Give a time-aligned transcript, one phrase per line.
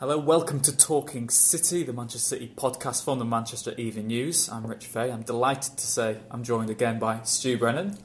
[0.00, 4.48] Hello, welcome to Talking City, the Manchester City podcast from the Manchester Evening News.
[4.48, 5.10] I'm Rich Fay.
[5.10, 7.98] I'm delighted to say I'm joined again by Stu Brennan.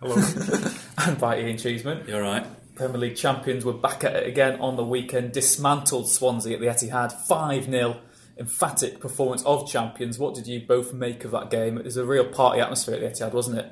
[0.00, 0.16] Hello.
[1.06, 2.06] and by Ian Cheeseman.
[2.08, 2.46] You're right.
[2.76, 6.66] Premier League champions were back at it again on the weekend, dismantled Swansea at the
[6.66, 8.00] Etihad 5 0.
[8.38, 10.18] Emphatic performance of champions.
[10.18, 11.76] What did you both make of that game?
[11.76, 13.70] It was a real party atmosphere at the Etihad, wasn't it?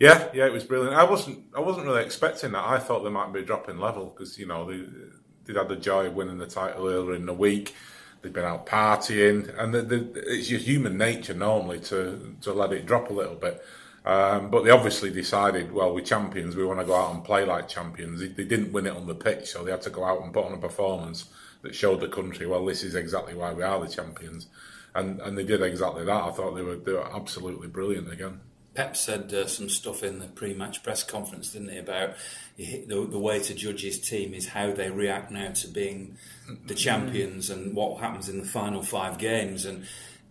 [0.00, 0.96] Yeah, yeah, it was brilliant.
[0.96, 2.64] I wasn't, I wasn't really expecting that.
[2.64, 4.84] I thought they might be dropping level because you know they,
[5.46, 7.74] they'd had the joy of winning the title earlier in the week.
[8.22, 12.72] They'd been out partying, and the, the, it's your human nature normally to to let
[12.72, 13.64] it drop a little bit.
[14.04, 16.54] Um, but they obviously decided, well, we're champions.
[16.54, 18.20] We want to go out and play like champions.
[18.20, 20.32] They, they, didn't win it on the pitch, so they had to go out and
[20.32, 21.28] put on a performance
[21.62, 24.46] that showed the country, well, this is exactly why we are the champions.
[24.94, 26.24] And and they did exactly that.
[26.24, 28.40] I thought they were they were absolutely brilliant again.
[28.76, 32.14] Pep said uh, some stuff in the pre-match press conference, didn't he, about
[32.56, 36.16] the, the, way to judge his team is how they react now to being
[36.66, 39.64] the champions and what happens in the final five games.
[39.64, 39.86] And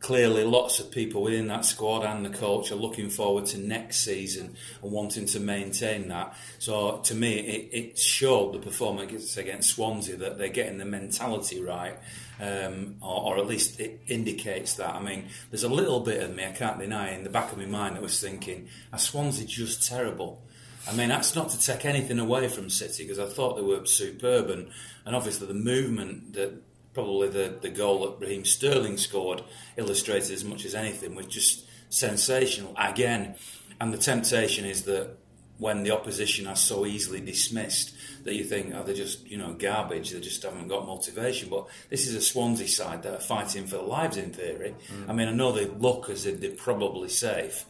[0.05, 4.01] clearly, lots of people within that squad and the coach are looking forward to next
[4.01, 6.37] season and wanting to maintain that.
[6.59, 11.59] So, to me, it, it showed the performance against Swansea that they're getting the mentality
[11.59, 11.97] right
[12.39, 14.93] um, or, or, at least it indicates that.
[14.93, 17.57] I mean, there's a little bit of me, I can't deny, in the back of
[17.57, 20.43] my mind that was thinking, are Swansea just terrible?
[20.87, 23.83] I mean, that's not to take anything away from City because I thought they were
[23.87, 24.69] superb and,
[25.03, 26.61] and obviously the movement that
[26.95, 29.43] probably the, the goal that Raheem Sterling scored
[29.77, 33.35] illustrated as much as anything was just sensational again.
[33.79, 35.17] And the temptation is that
[35.57, 37.93] when the opposition are so easily dismissed
[38.23, 41.49] that you think, oh, they're just, you know, garbage, they just haven't got motivation.
[41.49, 44.75] But this is a Swansea side that are fighting for their lives in theory.
[44.91, 45.09] Mm.
[45.09, 47.65] I mean, I know they look as if they're probably safe,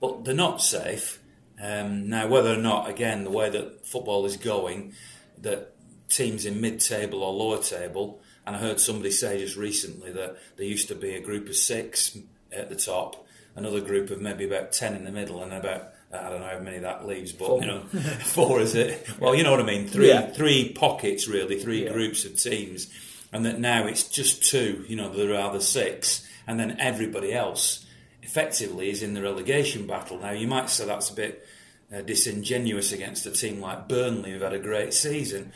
[0.00, 1.20] but they're not safe.
[1.62, 4.94] Um, now, whether or not, again, the way that football is going,
[5.38, 5.74] that
[6.08, 10.36] teams in mid table or lower table, and I heard somebody say just recently that
[10.56, 12.18] there used to be a group of six
[12.50, 13.24] at the top,
[13.54, 16.58] another group of maybe about 10 in the middle, and about I don't know how
[16.58, 17.60] many that leaves, but four.
[17.60, 17.80] you know,
[18.24, 19.08] four is it?
[19.20, 19.86] Well, you know what I mean.
[19.86, 20.26] Three, yeah.
[20.26, 21.92] three pockets really, three yeah.
[21.92, 22.92] groups of teams,
[23.32, 24.84] and that now it's just two.
[24.88, 27.86] You know, there are the six, and then everybody else
[28.20, 30.18] effectively is in the relegation battle.
[30.18, 31.46] Now, you might say that's a bit
[31.94, 35.52] uh, disingenuous against a team like Burnley, who've had a great season.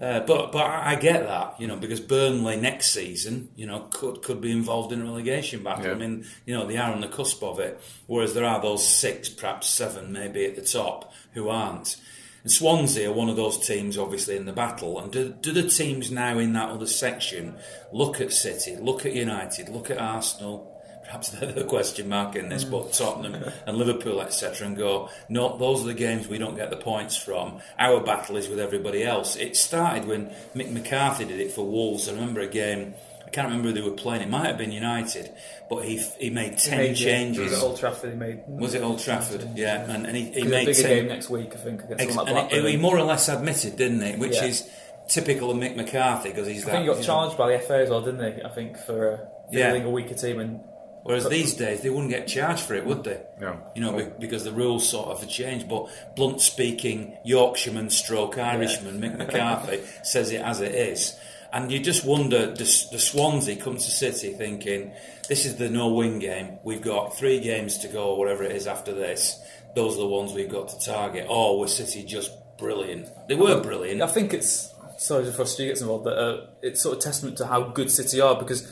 [0.00, 4.22] Uh, but but I get that, you know, because Burnley next season, you know, could
[4.22, 5.86] could be involved in a relegation battle.
[5.86, 5.92] Yeah.
[5.92, 7.80] I mean, you know, they are on the cusp of it.
[8.06, 11.96] Whereas there are those six, perhaps seven, maybe at the top who aren't.
[12.42, 14.98] And Swansea are one of those teams, obviously, in the battle.
[14.98, 17.56] And do, do the teams now in that other section
[17.92, 20.73] look at City, look at United, look at Arsenal,
[21.04, 25.56] perhaps they're the question mark in this, but Tottenham and Liverpool, etc., and go, no,
[25.56, 27.60] those are the games we don't get the points from.
[27.78, 29.36] Our battle is with everybody else.
[29.36, 32.08] It started when Mick McCarthy did it for Wolves.
[32.08, 32.94] I remember a game.
[33.26, 34.22] I can't remember who they were playing.
[34.22, 35.32] It might have been United,
[35.68, 37.50] but he he made ten he made, changes.
[37.50, 38.10] Was it Old Trafford?
[38.10, 38.42] He made.
[38.46, 39.56] Was it Old Trafford?
[39.56, 41.52] Yeah, and, and he, he made a bigger ten, game next week.
[41.54, 41.82] I think.
[41.98, 44.16] Ex- and he, he more or less admitted, didn't he?
[44.16, 44.44] Which yeah.
[44.44, 44.70] is
[45.08, 46.62] typical of Mick McCarthy because he's.
[46.62, 47.46] I that, think he got charged know.
[47.46, 48.42] by the FA as well, didn't he?
[48.42, 49.18] I think for uh,
[49.50, 49.72] yeah.
[49.72, 50.60] a weaker team and
[51.04, 53.20] Whereas these days they wouldn't get charged for it, would they?
[53.38, 53.60] No.
[53.74, 55.68] You know, because the rules sort of have changed.
[55.68, 59.10] But blunt speaking, Yorkshireman stroke Irishman, yeah.
[59.10, 61.14] Mick McCarthy, says it as it is.
[61.52, 64.92] And you just wonder, the Swansea come to City thinking,
[65.28, 66.58] this is the no-win game.
[66.64, 69.40] We've got three games to go, whatever it is after this.
[69.76, 71.26] Those are the ones we've got to target.
[71.28, 73.08] Oh, was City just brilliant?
[73.28, 74.02] They were brilliant.
[74.02, 77.36] I think it's sorry to for Stu gets involved, but uh, it's sort of testament
[77.38, 78.66] to how good City are because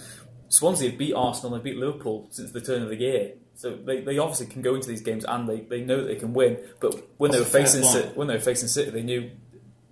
[0.52, 3.32] Swansea have beat Arsenal and they beat Liverpool since the turn of the year.
[3.54, 6.16] So they, they obviously can go into these games and they, they know that they
[6.16, 6.58] can win.
[6.78, 9.30] But when That's they were facing City, when they were facing City, they knew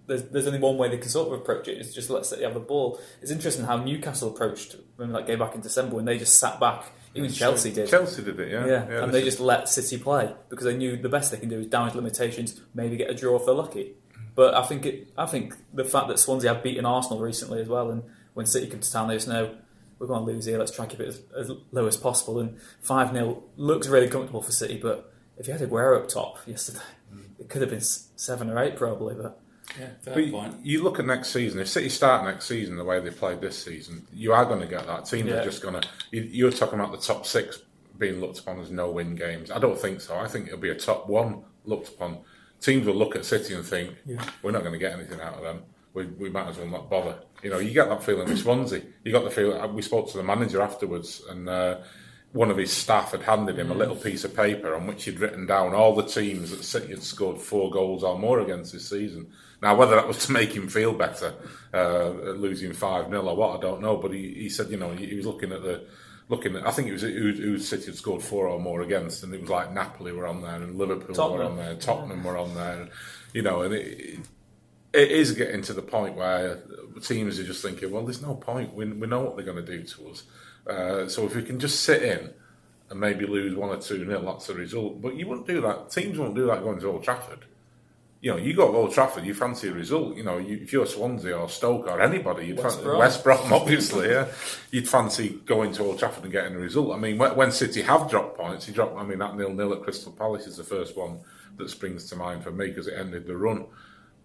[0.06, 1.78] there's, there's only one way they can sort of approach it.
[1.78, 3.00] It's just let City have the ball.
[3.22, 6.60] It's interesting how Newcastle approached when that game back in December when they just sat
[6.60, 6.92] back.
[7.14, 7.88] Even Chelsea did.
[7.88, 8.66] Chelsea did it, yeah.
[8.66, 11.48] Yeah, yeah and they just let City play because they knew the best they can
[11.48, 13.94] do is damage limitations, maybe get a draw if they're lucky.
[14.12, 14.20] Mm.
[14.34, 17.68] But I think it, I think the fact that Swansea have beaten Arsenal recently as
[17.68, 18.02] well, and
[18.34, 19.56] when City come to town, they just know
[20.00, 20.58] we're going to lose here.
[20.58, 22.41] Let's try and keep it as, as low as possible.
[22.41, 26.38] And 5 0 looks really comfortable for City, but if you had Aguero up top
[26.47, 26.81] yesterday,
[27.38, 29.14] it could have been seven or eight probably.
[29.14, 29.38] But
[29.79, 30.56] Yeah, fair But point.
[30.67, 31.61] you look at next season.
[31.61, 34.67] If City start next season the way they played this season, you are going to
[34.67, 35.05] get that.
[35.05, 35.37] Teams Yeah.
[35.37, 35.88] are just going to.
[36.11, 37.62] You, you're talking about the top six
[37.99, 39.50] being looked upon as no-win games.
[39.50, 40.17] I don't think so.
[40.17, 42.19] I think it'll be a top one looked upon.
[42.61, 44.23] Teams will look at City and think, yeah.
[44.43, 45.62] "We're not going to get anything out of them.
[45.94, 48.82] We, we might as well not bother." You know, you get that feeling with Swansea.
[49.04, 49.75] You got the feeling.
[49.75, 51.78] We spoke to the manager afterwards, and uh,
[52.32, 55.19] one of his staff had handed him a little piece of paper on which he'd
[55.19, 58.88] written down all the teams that City had scored four goals or more against this
[58.88, 59.32] season.
[59.62, 61.34] Now, whether that was to make him feel better,
[61.75, 63.96] uh, losing 5 0 or what, I don't know.
[63.96, 65.84] But he, he said, you know, he, he was looking at the.
[66.28, 69.25] Looking at, I think it was who, who City had scored four or more against,
[69.25, 72.38] and it was like Napoli were on there, and Liverpool were on there, Tottenham were
[72.38, 72.88] on there,
[73.32, 74.20] you know, and it,
[74.92, 76.58] it is getting to the point where
[77.02, 78.75] teams are just thinking, well, there's no point.
[78.75, 80.22] We, we know what they're going to do to us.
[80.66, 82.31] Uh, so if we can just sit in
[82.90, 85.00] and maybe lose one or two nil, that's the result.
[85.00, 85.90] But you wouldn't do that.
[85.90, 87.44] Teams won't do that going to Old Trafford.
[88.20, 90.14] You know, you go to Old Trafford, you fancy a result.
[90.14, 92.98] You know, you, if you're Swansea or Stoke or anybody, you'd West fancy Brom.
[92.98, 94.28] West Brom, obviously, yeah.
[94.70, 96.94] You'd fancy going to Old Trafford and getting a result.
[96.94, 98.98] I mean, when, when City have dropped points, he dropped.
[98.98, 101.20] I mean, that nil nil at Crystal Palace is the first one
[101.56, 103.64] that springs to mind for me because it ended the run.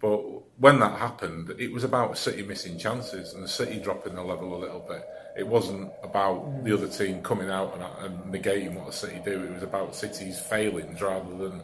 [0.02, 0.20] But
[0.60, 4.60] when that happened, it was about City missing chances and City dropping the level a
[4.60, 5.04] little bit.
[5.38, 9.44] It wasn't about the other team coming out and, and negating what City do.
[9.44, 11.62] It was about City's failings rather than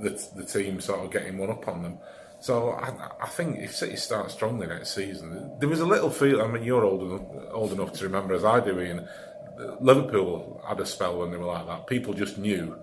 [0.00, 1.98] the, the team sort of getting one up on them.
[2.40, 2.92] So I,
[3.22, 6.42] I think if City start strongly next season, there was a little feel.
[6.42, 9.06] I mean, you're old enough, old enough to remember as I do, Ian.
[9.80, 11.86] Liverpool had a spell when they were like that.
[11.86, 12.76] People just knew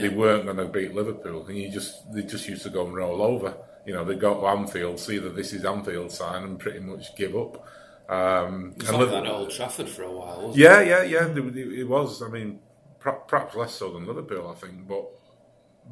[0.00, 2.94] they weren't going to beat Liverpool, and you just they just used to go and
[2.94, 3.56] roll over.
[3.86, 7.14] You know, they go to Anfield, see that this is Anfield sign, and pretty much
[7.16, 7.64] give up.
[8.08, 11.26] Um, It's and like that at Old Trafford for a while, wasn't yeah, yeah, yeah.
[11.28, 12.22] It, it- it was.
[12.22, 12.60] I mean,
[13.00, 14.86] perhaps less so than Liverpool, I think.
[14.86, 15.06] But,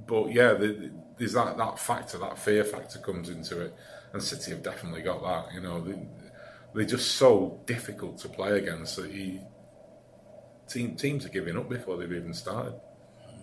[0.06, 3.75] but yeah, the, there's that, that factor, that fear factor comes into it,
[4.12, 5.55] and City have definitely got that.
[5.55, 5.99] You know, they,
[6.75, 9.41] they're just so difficult to play against that you,
[10.69, 12.75] team, teams are giving up before they've even started.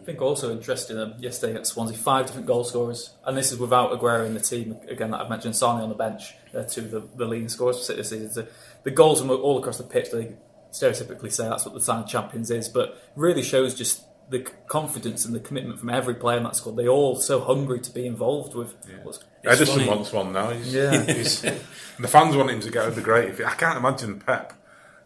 [0.07, 3.59] I think also interesting um, yesterday at Swansea, five different goal scorers, and this is
[3.59, 4.77] without Aguero in the team.
[4.88, 7.77] Again, that I've mentioned Sane on the bench, uh, two of the, the leading scorers
[7.77, 8.31] for City this season.
[8.31, 8.48] So
[8.83, 10.12] the goals from all across the pitch.
[10.12, 10.31] They
[10.71, 15.25] stereotypically say that's what the sign of champions is, but really shows just the confidence
[15.25, 16.77] and the commitment from every player in that squad.
[16.77, 18.75] They all so hungry to be involved with.
[19.04, 19.89] What's, Ederson funny.
[19.89, 20.51] wants one now.
[20.51, 21.01] He's, Yeah.
[21.04, 23.31] he's, the fans want him to go the great.
[23.31, 24.54] If, I can't imagine Pep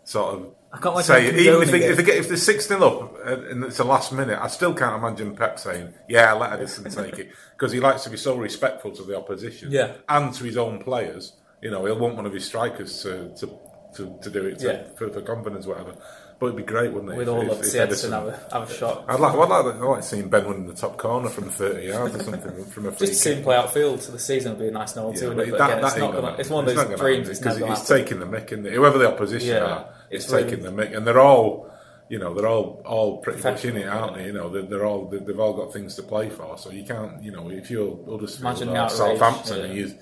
[0.03, 2.67] sort of I can't like say even if they, if they, get if they're six
[2.67, 6.51] 0 up and it's the last minute, I still can't imagine Pep saying, "Yeah, let
[6.59, 9.93] Ederson take it," because he likes to be so respectful to the opposition Yeah.
[10.07, 11.33] and to his own players.
[11.61, 13.59] You know, he'll want one of his strikers to to,
[13.95, 14.83] to, to do it to, Yeah.
[14.97, 15.93] for, for confidence, whatever.
[16.39, 17.17] But it'd be great, wouldn't it?
[17.17, 19.05] We'd if- all if- love to see Ederson Ederson- have a, have a shot.
[19.09, 22.15] I'd like, I'd like, I'd like seeing Ben winning the top corner from 30 yards
[22.15, 24.59] or something from a free Just to see him play outfield to the season would
[24.61, 25.19] be a nice novelty.
[25.19, 25.35] Yeah, it?
[25.35, 27.29] but But that- again, it's, not gonna, it's one of those dreams.
[27.29, 30.75] It's because he's taking the mick, and whoever the opposition Yeah, are, it's taking really-
[30.75, 31.69] the mick, and they're all,
[32.09, 34.25] you know, they're all all pretty much in it, aren't they?
[34.25, 36.83] You know, they're, they're all they- they've all got things to play for, so you
[36.83, 39.63] can't, you know, if you're Huddersfield Imagine or outrage, Southampton yeah.
[39.65, 39.93] and you.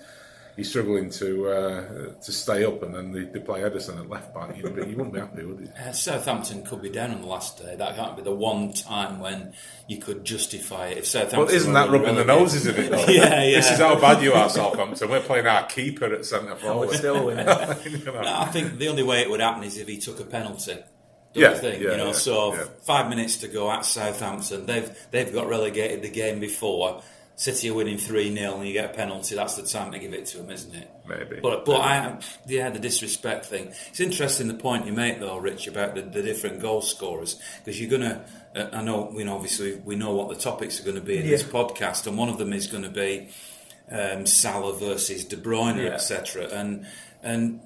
[0.59, 4.33] You're struggling to uh, to stay up, and then they, they play Ederson at left
[4.33, 4.57] back.
[4.57, 5.69] You'd be, you wouldn't be happy, would you?
[5.81, 7.77] Uh, Southampton could be down on the last day.
[7.77, 9.53] That can't be the one time when
[9.87, 10.97] you could justify it.
[10.97, 12.91] If Southampton, Well, isn't that rubbing the relegated- noses of it?
[12.91, 13.05] Though?
[13.07, 13.55] Yeah, yeah.
[13.55, 15.09] This is how bad you are, Southampton.
[15.09, 16.89] We're playing our keeper at centre We'd forward.
[16.91, 17.85] still win it.
[17.85, 18.21] You know?
[18.21, 20.73] No, I think the only way it would happen is if he took a penalty.
[20.73, 20.83] Don't
[21.43, 21.81] Yeah, you think?
[21.83, 22.65] yeah, you know, yeah, so yeah.
[22.81, 24.65] five minutes to go at Southampton.
[24.65, 27.01] They've they've got relegated the game before.
[27.39, 29.33] City are winning three 0 and you get a penalty.
[29.33, 30.91] That's the time to give it to them, isn't it?
[31.07, 31.39] Maybe.
[31.41, 33.67] But but I yeah the disrespect thing.
[33.91, 37.79] It's interesting the point you make though, Rich, about the, the different goal scorers because
[37.79, 38.25] you're gonna.
[38.53, 41.17] Uh, I know we know obviously we know what the topics are going to be
[41.17, 43.29] in this podcast, and one of them is going to be
[43.89, 45.91] um, Salah versus De Bruyne, Yeah.
[45.91, 46.49] etc.
[46.51, 46.85] And
[47.23, 47.61] and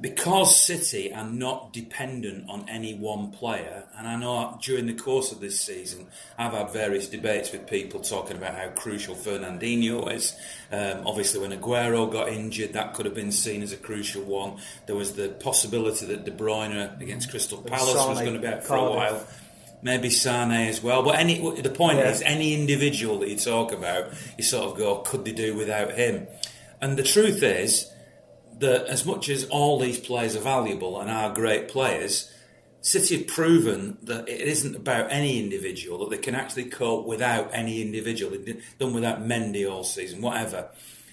[0.00, 5.32] because City are not dependent on any one player, and I know during the course
[5.32, 10.34] of this season, I've had various debates with people talking about how crucial Fernandinho is.
[10.72, 14.58] Um, obviously, when Aguero got injured, that could have been seen as a crucial one.
[14.86, 18.64] There was the possibility that De Bruyne against Crystal Palace was going to be out
[18.64, 19.26] for a while.
[19.82, 22.10] Maybe Sane as well, but any the point Yeah.
[22.10, 25.92] is, any individual that you talk about, you sort of go, could they do without
[25.92, 26.26] him?
[26.80, 27.90] And the truth is,
[28.58, 32.30] that as much as all these players are valuable and are great players,
[32.80, 37.50] City have proven that it isn't about any individual, that they can actually cope without
[37.52, 38.30] any individual.
[38.30, 40.68] They've done without Mendy all season, whatever.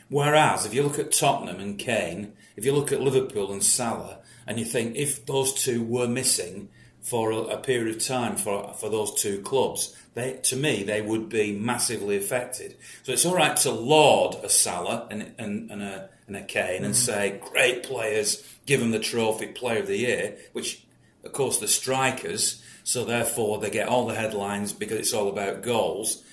[0.10, 4.20] Whereas, if you look at Tottenham and Kane, if you look at Liverpool and Salah,
[4.46, 6.68] and you think if those two were missing,
[7.02, 11.02] for a, a period of time for for those two clubs, they to me they
[11.02, 12.76] would be massively affected.
[13.04, 16.84] So it's all right to laud a Salah and and, and a and a Kane
[16.84, 16.98] and mm.
[16.98, 20.84] say great players, give them the trophy Player of the Year, which
[21.24, 22.64] of course the strikers.
[22.84, 26.24] So therefore they get all the headlines because it's all about goals.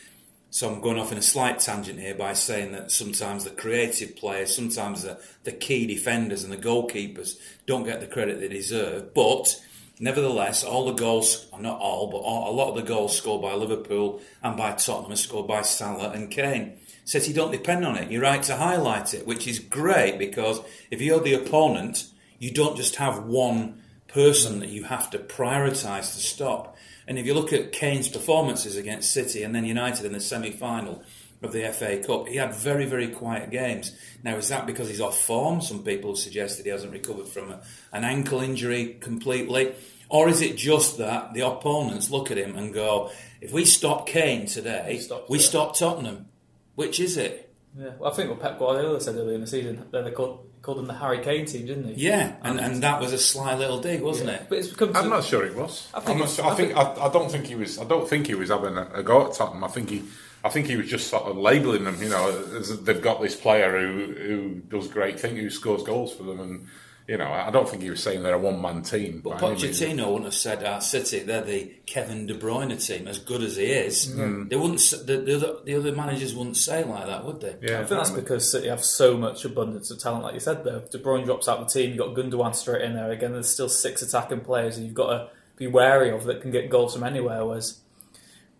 [0.51, 4.17] So I'm going off in a slight tangent here by saying that sometimes the creative
[4.17, 9.13] players, sometimes the, the key defenders and the goalkeepers don't get the credit they deserve.
[9.13, 9.63] But
[10.01, 13.55] nevertheless, all the goals, not all, but all, a lot of the goals scored by
[13.55, 16.79] Liverpool and by Tottenham are scored by Salah and Kane.
[17.05, 18.11] Says you don't depend on it.
[18.11, 22.07] You're right to highlight it, which is great because if you're the opponent,
[22.39, 26.77] you don't just have one person that you have to prioritise to stop.
[27.07, 30.51] And if you look at Kane's performances against City and then United in the semi
[30.51, 31.03] final
[31.43, 33.93] of the FA Cup, he had very, very quiet games.
[34.25, 35.61] Now, is that because he's off form?
[35.61, 37.61] Some people have suggested he hasn't recovered from a,
[37.93, 39.73] an ankle injury completely.
[40.09, 44.07] Or is it just that the opponents look at him and go, if we stop
[44.07, 45.43] Kane today, Stops we it.
[45.43, 46.27] stop Tottenham?
[46.75, 47.53] Which is it?
[47.77, 50.79] Yeah, well, I think what Pep Guardiola said earlier in the season, they called, called
[50.79, 52.07] them the Harry Kane team, didn't he?
[52.07, 54.37] Yeah, and, and that was a sly little dig, wasn't Yeah.
[54.37, 54.47] it?
[54.49, 54.97] But it's become.
[54.97, 55.89] I'm not sure it was.
[55.95, 57.79] I I, think am not sure, I I think I, I don't think he was.
[57.79, 59.63] I don't think he was having a, a go at Tottenham.
[59.63, 60.03] I think he.
[60.45, 62.01] I think he was just sort of labelling them.
[62.03, 62.31] You know,
[62.61, 66.67] they've got this player who who does great things, who scores goals for them, and
[67.09, 69.23] you know, I don't think he was saying they're a one man team.
[69.25, 69.55] But by.
[69.55, 73.43] Pochettino wouldn't have said uh, our City they're the Kevin De Bruyne team as good
[73.43, 74.15] as he is.
[74.15, 74.51] Mm.
[74.51, 74.79] They wouldn't.
[75.07, 77.57] The, the, other, the other managers wouldn't say like that, would they?
[77.63, 80.65] Yeah, I think that's because City have so much abundance of talent, like you said.
[80.65, 83.33] Though De Bruyne drops out the team, you've got Gundogan straight in there again.
[83.33, 86.69] There's still six attacking players who you've got to be wary of that can get
[86.69, 87.43] goals from anywhere.
[87.43, 87.81] Whereas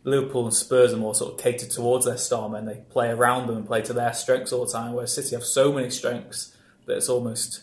[0.09, 2.65] Liverpool and Spurs are more sort of catered towards their star men.
[2.67, 4.93] They play around them and play to their strengths all the time.
[4.93, 6.55] Whereas City have so many strengths
[6.87, 7.63] that it's almost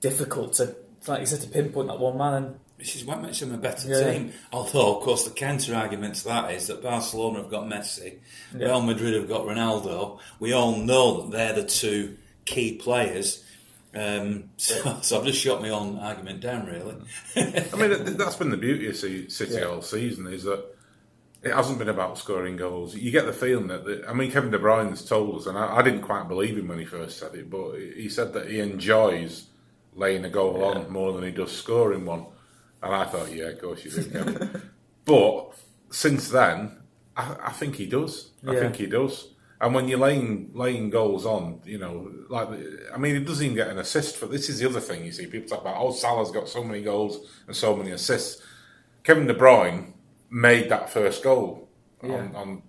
[0.00, 0.74] difficult to,
[1.06, 2.34] like you said, to pinpoint that one man.
[2.34, 4.12] And Which is what makes them a better Yeah.
[4.12, 4.32] team.
[4.52, 8.18] Although, of course, the counter argument to that is that Barcelona have got Messi,
[8.56, 8.66] Yeah.
[8.66, 10.18] Real Madrid have got Ronaldo.
[10.40, 13.44] We all know that they're the two key players.
[13.94, 16.96] Um, so, so I've just shot my own argument down, really.
[17.36, 19.64] I mean, that's been the beauty of C- City Yeah.
[19.66, 20.64] all season is that
[21.42, 22.94] it hasn't been about scoring goals.
[22.94, 25.76] You get the feeling that, the, I mean, Kevin De Bruyne's told us, and I,
[25.78, 28.60] I didn't quite believe him when he first said it, but he said that he
[28.60, 29.46] enjoys
[29.94, 32.26] laying a goal on more than he does scoring one.
[32.82, 34.62] And I thought, yeah, of course you do, Kevin.
[35.04, 35.52] but
[35.90, 36.78] since then,
[37.16, 38.30] I, I think he does.
[38.46, 38.60] I Yeah.
[38.60, 39.28] think he does.
[39.60, 42.48] And when you're laying laying goals on, you know, like
[42.92, 44.26] I mean, he doesn't even get an assist for.
[44.26, 45.26] This is the other thing you see.
[45.26, 48.42] People talk about, oh, Salah's got so many goals and so many assists.
[49.04, 49.92] Kevin De Bruyne
[50.32, 51.68] made that first goal
[52.02, 52.14] Yeah.
[52.14, 52.62] on, on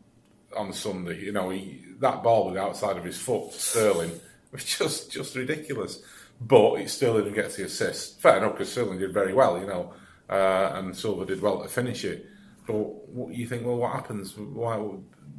[0.55, 1.19] on Sunday.
[1.19, 4.11] You know, he, that ball with the outside of his foot, Sterling,
[4.51, 6.03] was just just ridiculous.
[6.39, 8.19] But he still didn't get the assist.
[8.21, 9.93] Fair enough, because Sterling did very well, you know,
[10.29, 12.27] uh, and Silva did well to finish it.
[12.67, 12.73] But
[13.09, 14.37] what, you think, well, what happens?
[14.37, 14.77] Why?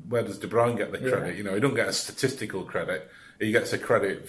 [0.09, 1.37] Where does De Bruyne get the credit?
[1.37, 3.09] You know, he don't get a statistical credit.
[3.41, 4.29] He gets a credit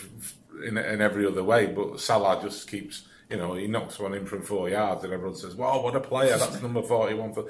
[0.65, 1.65] in, in every other way.
[1.67, 5.35] But Salah just keeps, you know, he knocks one in from four yards, and everyone
[5.35, 6.37] says, "Wow, what a player!
[6.37, 7.45] That's number forty-one for."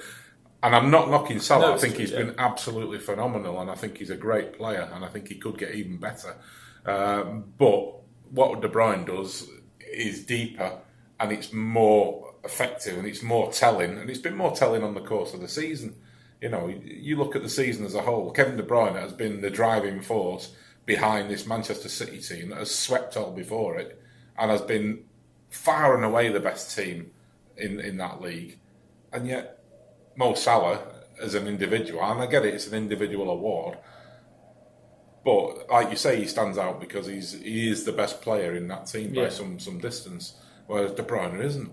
[0.64, 1.68] And I'm not knocking Salah.
[1.68, 2.24] No, I think he's yeah.
[2.24, 5.58] been absolutely phenomenal, and I think he's a great player, and I think he could
[5.58, 6.36] get even better.
[6.86, 9.48] Um, but what De Bruyne does
[9.80, 10.80] is deeper,
[11.20, 15.02] and it's more effective, and it's more telling, and it's been more telling on the
[15.02, 15.96] course of the season.
[16.42, 18.32] You know, you look at the season as a whole.
[18.32, 20.54] Kevin De Bruyne has been the driving force
[20.86, 24.02] behind this Manchester City team that has swept all before it,
[24.38, 25.04] and has been
[25.50, 27.12] far and away the best team
[27.58, 28.60] in in that league,
[29.12, 29.55] and yet
[30.15, 30.79] Mo Salah
[31.22, 33.77] as an individual, and I get it, it's an individual award,
[35.24, 38.67] but like you say, he stands out because he's he is the best player in
[38.67, 39.29] that team by Yeah.
[39.29, 40.36] some some distance,
[40.67, 41.72] whereas De Bruyne isn't.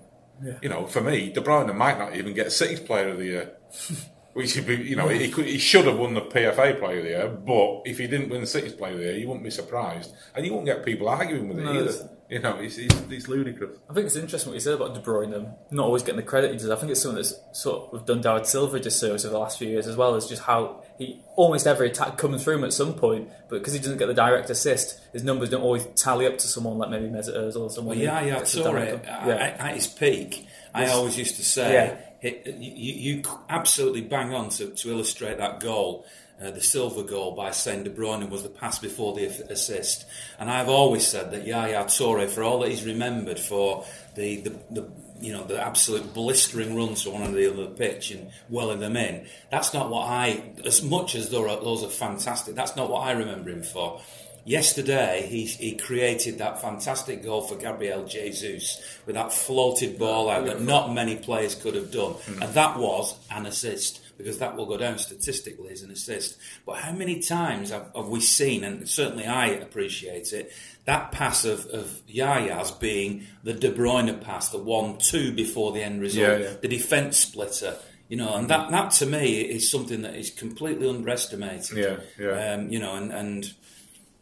[0.61, 3.52] You know, for me, De Bruyne might not even get City's Player of the Year.
[4.32, 7.04] Which should be, you know, he could, he should have won the PFA Player of
[7.04, 9.44] the Year, but if he didn't win the City's Player of the Year, you wouldn't
[9.44, 12.08] be surprised, and you won't get people arguing with it No, either.
[12.33, 13.79] It's- You know, it's, it's, it's ludicrous.
[13.91, 16.23] I think it's interesting what you said about De Bruyne um, not always getting the
[16.23, 16.71] credit he does.
[16.71, 19.59] I think it's something that's sort of done David Silva a disservice over the last
[19.59, 22.73] few years as well as just how he almost every attack comes through him at
[22.73, 26.27] some point, but because he doesn't get the direct assist, his numbers don't always tally
[26.27, 27.97] up to someone like maybe Mesut Ozil or someone.
[27.99, 29.57] Well, yeah, who yeah, gets the Toure, at, yeah.
[29.59, 32.29] at his peak, I always used to say, Yeah.
[32.31, 36.07] it, you, you absolutely bang on to, to illustrate that goal,
[36.42, 40.04] uh, the Silva goal, by saying De Bruyne was the pass before the assist.
[40.38, 43.84] And I've always said that Yaya Toure, for all that he's remembered for
[44.14, 44.88] the, the, the
[45.20, 48.96] you know the absolute blistering runs from one to the other pitch and welling them
[48.96, 53.12] in, that's not what I, as much as those are fantastic, that's not what I
[53.12, 54.00] remember him for.
[54.44, 60.46] Yesterday, he, he created that fantastic goal for Gabriel Jesus with that floated ball out
[60.46, 62.14] that not many players could have done.
[62.40, 66.38] And that was an assist because that will go down statistically as an assist.
[66.66, 70.52] But how many times have, have we seen, and certainly I appreciate it,
[70.84, 75.82] that pass of, of Yaya's being the De Bruyne pass, the one two before the
[75.82, 76.54] end result, Yeah, yeah.
[76.61, 77.76] the defence splitter.
[78.08, 81.78] You know, and that, that to me is something that is completely underestimated.
[81.78, 82.52] Yeah, yeah.
[82.54, 83.54] Um, you know, and, and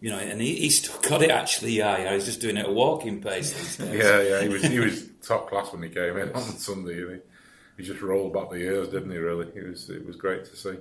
[0.00, 1.72] you know, and he, he's still got it actually.
[1.72, 3.78] Yeah, yeah, he's just doing it at a walking pace.
[3.78, 6.94] Yeah, yeah, he was he was top class when he came in on Sunday.
[6.96, 7.16] He,
[7.76, 9.18] he just rolled back the years, didn't he?
[9.18, 10.76] Really, it was it was great to see.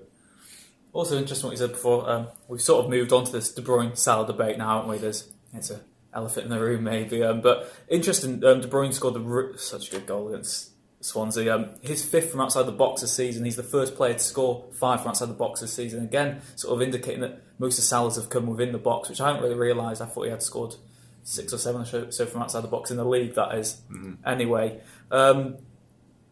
[0.91, 2.09] Also interesting what you said before.
[2.09, 4.97] Um, we've sort of moved on to this De Bruyne Salah debate now, haven't we?
[4.97, 5.81] There's it's a
[6.13, 7.23] elephant in the room, maybe.
[7.23, 8.43] Um, but interesting.
[8.43, 11.55] Um, De Bruyne scored the, r- such a good goal against Swansea.
[11.55, 13.45] Um, his fifth from outside the box this season.
[13.45, 16.03] He's the first player to score five from outside the box this season.
[16.03, 19.27] Again, sort of indicating that most of Salah's have come within the box, which I
[19.27, 20.01] hadn't really realised.
[20.01, 20.75] I thought he had scored
[21.23, 23.35] six or seven or so so from outside the box in the league.
[23.35, 23.81] That is.
[24.25, 25.57] Anyway, um,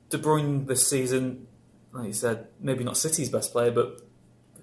[0.10, 1.48] De Bruyne this season,
[1.92, 4.02] like you said, maybe not City's best player, but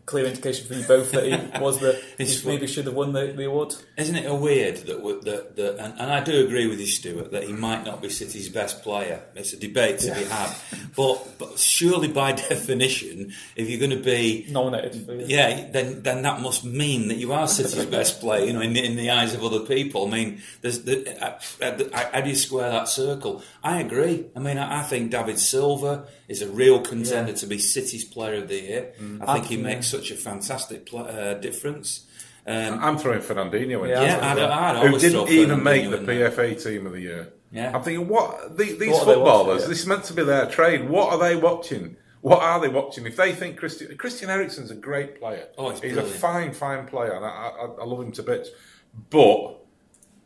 [0.06, 3.32] clear indication from you both that he was the he maybe should have won the,
[3.37, 3.75] the award.
[3.96, 7.32] Isn't it a weird that, that, that and, and I do agree with you, Stuart,
[7.32, 9.23] that he might not be City's best player.
[9.34, 10.54] It's a debate to be had,
[10.96, 16.23] but but surely by definition, if you're going to be Nominated for yeah, then then
[16.23, 19.11] that must mean that you are City's best player, you know, in the, in the
[19.11, 20.06] eyes of other people.
[20.06, 23.42] I mean, there's the, uh, uh, how do you square that circle?
[23.62, 24.26] I agree.
[24.37, 27.37] I mean, I, I think David Silva is a real contender Yeah.
[27.38, 28.92] to be City's Player of the Year.
[29.00, 29.23] Mm.
[29.26, 32.06] I think he makes such a fantastic pl- uh, difference.
[32.46, 33.88] Um, I'm throwing Fernandinho in.
[33.90, 36.30] Yeah, yeah, I'd, I'd who didn't throw even make the in there.
[36.30, 37.32] PFA team of the year.
[37.50, 37.72] Yeah.
[37.74, 39.46] I'm thinking, what the, these What footballers?
[39.60, 39.68] watching?
[39.70, 40.88] This is meant to be their trade.
[40.88, 41.96] What are they watching?
[42.20, 43.06] What are they watching?
[43.06, 47.12] If they think Christian Christian Eriksen's a great player, Oh, he's a fine, fine player,
[47.12, 48.50] and I, I, I love him to bits.
[49.10, 49.58] But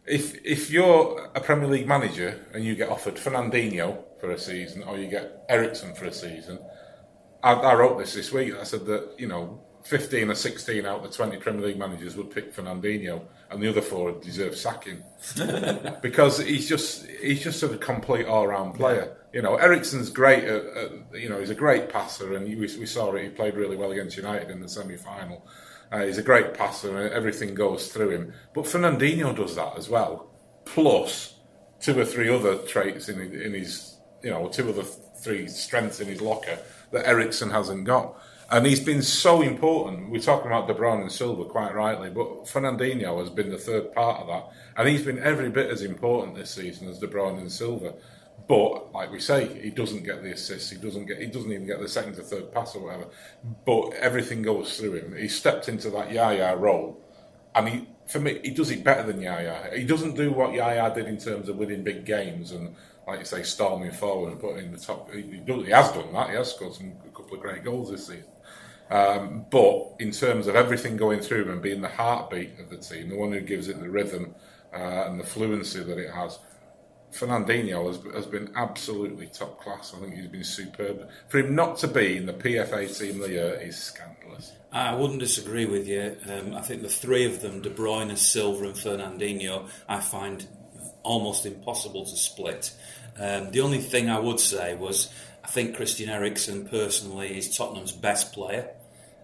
[0.06, 4.82] if if you're a Premier League manager and you get offered Fernandinho for a season,
[4.84, 6.58] or you get Eriksen for a season,
[7.42, 8.54] I, I wrote this this week.
[8.54, 12.16] I said that you know, 15 or 16 out of the 20 Premier League managers
[12.16, 15.02] would pick Fernandinho, and the other four deserve sacking
[16.02, 19.16] because he's just he's just sort a complete all round player.
[19.32, 20.44] You know, Eriksen's great.
[20.44, 23.22] At, at, you know, he's a great passer, and we, we saw it.
[23.22, 25.46] He played really well against United in the semi final.
[25.90, 28.32] Uh, he's a great passer, and everything goes through him.
[28.54, 30.30] But Fernandinho does that as well,
[30.64, 31.34] plus
[31.80, 36.00] two or three other traits in his, in his you know, two other three strengths
[36.00, 36.58] in his locker
[36.92, 38.16] that Eriksen hasn't got.
[38.50, 40.10] And he's been so important.
[40.10, 43.92] We're talking about De Bruyne and Silva quite rightly, but Fernandinho has been the third
[43.92, 44.50] part of that.
[44.76, 47.92] And he's been every bit as important this season as De Bruyne and Silva.
[48.48, 50.70] But like we say, he doesn't get the assists.
[50.70, 51.18] He doesn't get.
[51.18, 53.08] He doesn't even get the second to third pass or whatever.
[53.66, 55.14] But everything goes through him.
[55.14, 56.98] He stepped into that Yaya role,
[57.54, 59.76] and he, for me, he does it better than Yaya.
[59.76, 62.74] He doesn't do what Yaya did in terms of winning big games and,
[63.08, 65.10] like you say, storming forward and putting in the top.
[65.10, 66.28] He, has done that.
[66.28, 68.24] He has scored some a couple of great goals this season.
[68.90, 72.76] Um, but in terms of everything going through him and being the heartbeat of the
[72.76, 74.34] team, the one who gives it the rhythm
[74.74, 76.38] uh, and the fluency that it has,
[77.10, 79.94] Fernandinho has, has been absolutely top class.
[79.96, 81.08] I think he's been superb.
[81.28, 84.52] For him not to be in the PFA team of the year is scandalous.
[84.70, 86.14] I wouldn't disagree with you.
[86.30, 90.46] Um, I think the three of them, De Bruyne, Silva, and Fernandinho, I find
[91.02, 92.72] almost impossible to split.
[93.18, 95.12] Um, the only thing I would say was
[95.44, 98.70] I think Christian Eriksen personally is Tottenham's best player.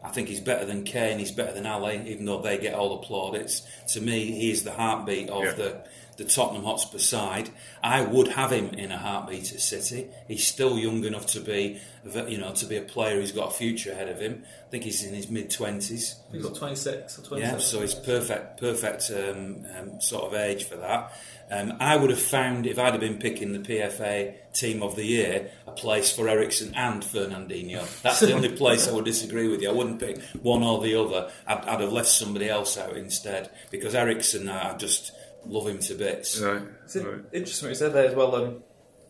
[0.03, 2.91] I think he's better than Kane, he's better than Alli, even though they get all
[3.01, 3.63] the plaudits.
[3.95, 5.53] To me, he is the heartbeat of Yeah.
[5.53, 5.85] the,
[6.17, 7.51] the Tottenham Hotspur side.
[7.83, 10.09] I would have him in a heartbeat at City.
[10.29, 11.81] He's still young enough to be,
[12.29, 14.45] you know, to be a player who's got a future ahead of him.
[14.67, 16.17] I think he's in his mid twenties.
[16.33, 17.41] He's got 26 or 27.
[17.41, 21.13] Yeah, so it's perfect, perfect um, um, sort of age for that.
[21.51, 25.05] Um, I would have found if I'd have been picking the PFA Team of the
[25.05, 28.03] Year a place for Eriksen and Fernandinho.
[28.03, 29.69] That's the only place I would disagree with you.
[29.69, 31.31] I wouldn't pick one or the other.
[31.47, 35.13] I'd, I'd have left somebody else out instead because Eriksen, I just
[35.47, 36.41] love him to bits.
[36.41, 36.63] Right.
[36.85, 37.21] It's right.
[37.33, 38.35] interesting what you said there as well.
[38.35, 38.63] Um,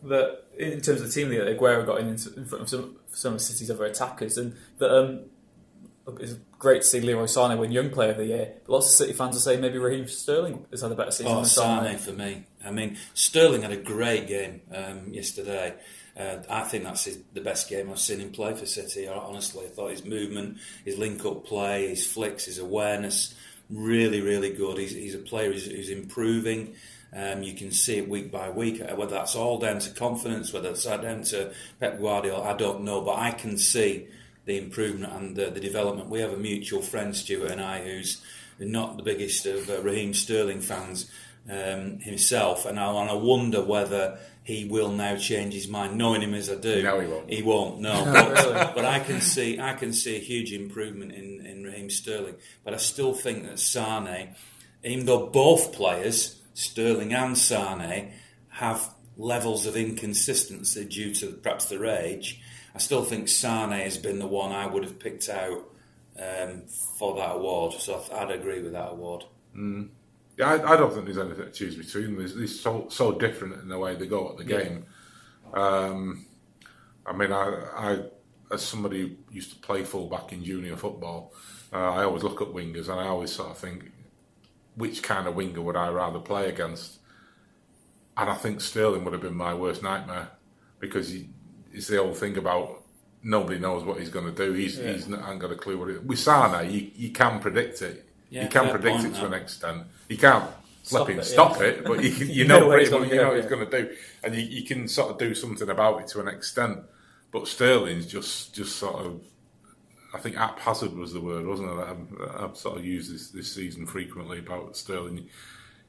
[0.03, 3.33] that in terms of the team, that Aguero got in, in front of some, some
[3.35, 5.21] of City's other attackers, and that um,
[6.19, 8.53] it's great to see Leroy Sané win Young Player of the Year.
[8.65, 11.31] But lots of City fans are saying maybe Raheem Sterling has had a better season
[11.31, 11.97] Oh, than Sané.
[11.99, 12.43] for me.
[12.63, 15.73] I mean, Sterling had a great game um, yesterday.
[16.17, 19.07] Uh, I think that's his, the best game I've seen him play for City.
[19.07, 23.35] Honestly, I thought his movement, his link-up play, his flicks, his awareness,
[23.69, 24.77] really, really good.
[24.77, 26.75] He's, he's a player who's, who's improving.
[27.13, 28.81] Um, you can see it week by week.
[28.81, 32.83] Uh, Whether that's all down to confidence, whether it's down to Pep Guardiola, I don't
[32.83, 33.01] know.
[33.01, 34.07] But I can see
[34.45, 36.09] the improvement and the, the development.
[36.09, 38.21] We have a mutual friend, Stuart and I, who's
[38.59, 41.09] not the biggest of uh, Raheem Sterling fans
[41.49, 45.97] um, himself, and I, and I wonder whether he will now change his mind.
[45.97, 47.29] Knowing him as I do, No, he won't.
[47.29, 47.79] He won't.
[47.81, 51.89] No, but, but I can see I can see a huge improvement in in Raheem
[51.89, 52.35] Sterling.
[52.63, 54.35] But I still think that Sane,
[54.83, 58.13] even though both players, Sterling and Sane,
[58.49, 62.41] have levels of inconsistency due to perhaps their age,
[62.73, 65.63] I still think Sane has been the one I would have picked out
[66.19, 66.63] um,
[66.97, 67.73] for that award.
[67.73, 69.25] So I'd agree with that award.
[69.55, 69.85] Yeah,
[70.41, 72.37] I, I don't think there's anything to choose between them.
[72.37, 74.85] They're, so so different in the way they go at the game.
[75.53, 76.25] Um,
[77.05, 77.99] I mean, I, I
[78.51, 81.33] as somebody who used to play fullback in junior football,
[81.73, 83.91] uh, I always look at wingers and I always sort of think,
[84.75, 86.99] which kind of winger would I rather play against?
[88.17, 90.29] And I think Sterling would have been my worst nightmare
[90.79, 91.29] because he,
[91.73, 92.83] it's the old thing about
[93.23, 94.53] nobody knows what he's going to do.
[94.53, 96.05] He's he's not ain't got a clue what it.
[96.05, 98.04] With Sane, you, you can predict it.
[98.29, 99.83] Yeah, you can predict point, it to an extent.
[100.09, 100.43] You can't
[100.83, 101.65] Stop flipping it, stop yeah.
[101.67, 103.45] it, but you, can- you You know, know pretty it's much you know what he's
[103.47, 106.27] going to do, and you, you can sort of do something about it to an
[106.27, 106.79] extent.
[107.31, 109.21] But Sterling's just just sort of.
[110.13, 111.77] I think haphazard was the word, wasn't it?
[111.77, 115.27] I've, I've sort of used this, this season frequently about Sterling.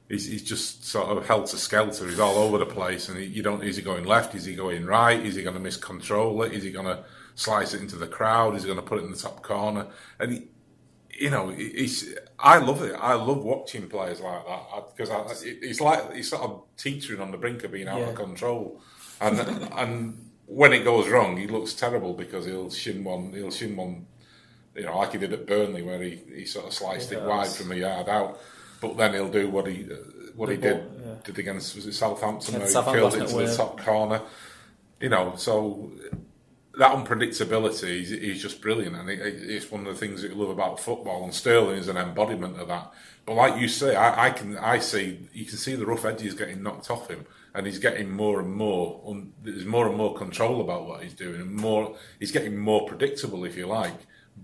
[0.09, 2.07] He's, he's just sort of helter skelter.
[2.09, 3.63] He's all over the place, and he, you don't.
[3.63, 4.35] Is he going left?
[4.35, 5.23] Is he going right?
[5.23, 6.53] Is he going to miscontrol it?
[6.53, 8.55] Is he going to slice it into the crowd?
[8.55, 9.87] Is he going to put it in the top corner?
[10.19, 10.47] And he,
[11.17, 12.13] you know, he's.
[12.39, 12.95] I love it.
[12.99, 17.37] I love watching players like that because it's like he's sort of teetering on the
[17.37, 18.09] brink of being out Yeah.
[18.09, 18.81] of control,
[19.19, 19.39] and
[19.73, 23.33] and when it goes wrong, he looks terrible because he'll shin one.
[23.33, 24.05] He'll shin one.
[24.75, 27.23] You know, like he did at Burnley, where he, he sort of sliced Yeah, it
[27.25, 28.39] wide from a yard out.
[28.79, 29.83] But then he'll do what he
[30.35, 31.13] what The he did yeah.
[31.23, 34.21] did against was it Southampton Yeah, where he Southampton killed it to the top corner.
[35.01, 35.91] You know, so
[36.77, 40.29] that unpredictability is, is just brilliant, and it, it- it's one of the things that
[40.31, 41.23] you love about football.
[41.23, 42.93] And Sterling is an embodiment of that.
[43.25, 46.33] But like you say, I, I can I see you can see the rough edges
[46.33, 49.01] getting knocked off him, and he's getting more and more.
[49.07, 52.87] Un, there's more and more control about what he's doing, and more he's getting more
[52.87, 53.99] predictable, if you like,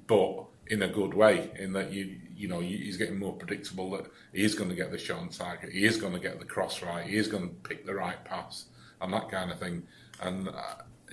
[0.07, 1.51] but in a good way.
[1.57, 4.91] In that you you know he's getting more predictable that he is going to get
[4.91, 7.47] the shot on target, he is going to get the cross right, he is going
[7.47, 8.65] to pick the right pass,
[9.01, 9.83] and that kind of thing.
[10.21, 10.53] And uh,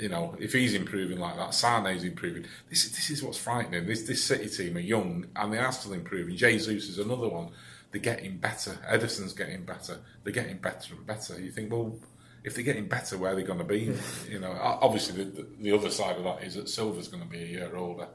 [0.00, 2.44] you know, if he's improving like that, Sane's improving.
[2.68, 3.86] This this is what's frightening.
[3.86, 6.36] This this City team are young and they are still improving.
[6.36, 7.50] Jesus is another one.
[7.92, 8.78] They're getting better.
[8.88, 9.98] Ederson's getting better.
[10.22, 11.40] They're getting better and better.
[11.40, 11.98] You think, well,
[12.44, 13.92] if they're getting better, where are they going to be?
[14.30, 17.28] You know, obviously the, the, the other side of that is that Silva's going to
[17.28, 18.08] be a year older,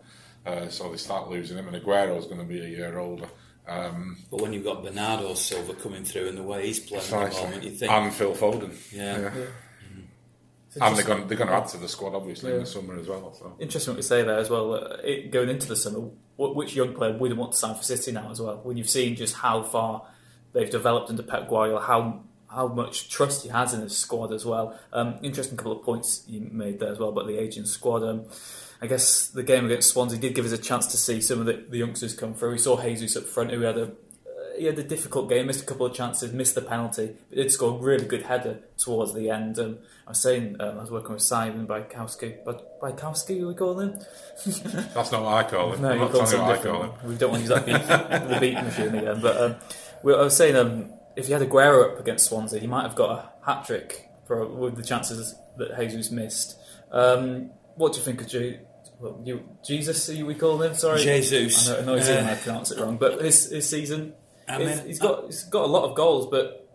[0.45, 3.27] uh, so they start losing him, and Aguero's going to be a year older.
[3.67, 7.31] Um, But when you've got Bernardo Silva coming through and the way he's playing at
[7.31, 8.73] the moment, you think, and Phil Foden.
[8.93, 9.31] Yeah.
[10.81, 13.07] And they're going, they're going to add to the squad, obviously, in the summer as
[13.07, 13.33] well.
[13.33, 13.55] So.
[13.59, 14.73] Interesting what you say there as well.
[14.73, 15.99] Uh, it, going into the summer,
[16.37, 18.59] which young player wouldn't want to sign for City now as well?
[18.63, 20.05] When you've seen just how far
[20.53, 22.23] they've developed under Pep Guardiola, how
[22.55, 24.79] how much trust he has in his squad as well.
[24.93, 28.01] Um, interesting couple of points you made there as well about the aging squad.
[28.03, 28.25] Um,
[28.81, 31.45] I guess the game against Swansea did give us a chance to see some of
[31.45, 32.51] the, the youngsters come through.
[32.51, 33.91] We saw Jesus up front, who had a
[34.57, 37.51] he had a difficult game, missed a couple of chances, missed the penalty, but did
[37.51, 39.57] score a really good header towards the end.
[39.59, 43.79] Um, I was saying, um, I was working with Simon Bajkowski, but Bykowski, we call
[43.79, 43.97] him.
[44.93, 45.79] That's not what I call it.
[45.79, 46.87] No, I'm you not call telling you what I something call it.
[46.91, 47.09] different.
[47.09, 49.21] We don't want to use that beat, the beat machine again.
[49.21, 49.55] But um,
[50.03, 52.95] we, I was saying, um, if you had Aguero up against Swansea, he might have
[52.95, 56.57] got a hat trick for with the chances that Jesus missed.
[56.91, 58.59] Um, what do you think of Je-
[58.99, 60.07] well, you, Jesus?
[60.09, 60.73] You, we call him.
[60.75, 61.69] Sorry, Jesus.
[61.69, 64.13] I know, I know he's even Uh, I pronounce it wrong, but his his season.
[64.47, 66.67] I he's- mean, he's got he's got a lot of goals, but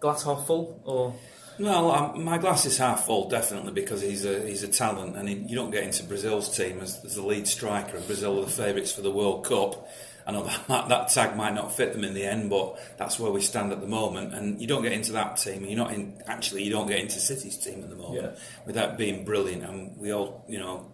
[0.00, 1.14] glass half full or
[1.58, 5.28] Well, um, my glass is half full, definitely, because he's a he's a talent, and
[5.28, 8.44] he, you don't get into Brazil's team as, as the lead striker, and Brazil are
[8.44, 9.86] the favourites for the World Cup.
[10.26, 13.30] I know that, that tag might not fit them in the end, but that's where
[13.32, 14.32] we stand at the moment.
[14.34, 16.22] And you don't get into that team, and you're not in.
[16.26, 18.30] Actually, you don't get into City's team at the moment Yeah.
[18.66, 19.62] without being brilliant.
[19.64, 20.86] And we all, you know,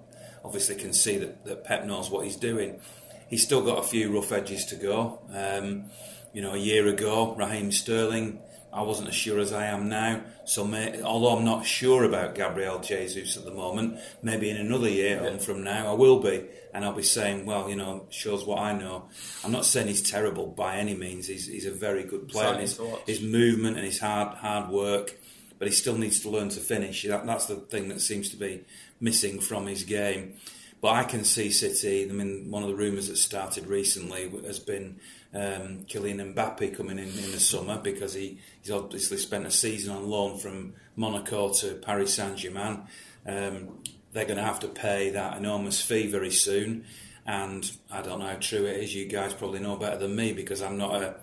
[0.45, 2.81] obviously can see that, that Pep knows what he's doing.
[3.29, 5.21] He's still got a few rough edges to go.
[5.33, 5.91] Um,
[6.33, 8.41] you know, a year ago, Raheem Sterling,
[8.73, 10.23] I wasn't as sure as I am now.
[10.45, 14.89] So, may, although I'm not sure about Gabriel Jesus at the moment, maybe in another
[14.89, 16.45] year on from now, I will be.
[16.75, 19.09] And I'll be saying, well, you know, shows what I know.
[19.43, 21.27] I'm not saying he's terrible by any means.
[21.27, 22.49] He's, he's a very good player.
[22.61, 25.17] His, his movement and his hard hard work,
[25.59, 27.03] but he still needs to learn to finish.
[27.05, 28.65] That, that's the thing that seems to be
[29.01, 30.35] missing from his game.
[30.81, 32.09] But I can see City.
[32.09, 35.01] I mean, one of the rumours that started recently has been
[35.35, 39.97] um, Kylian Mbappe coming in in the summer because he, he's obviously spent a season
[39.97, 42.83] on loan from Monaco to Paris Saint Germain.
[43.27, 46.85] Um, they're going to have to pay that enormous fee very soon.
[47.27, 48.95] And I don't know how true it is.
[48.95, 51.17] You guys probably know better than me because I'm not a,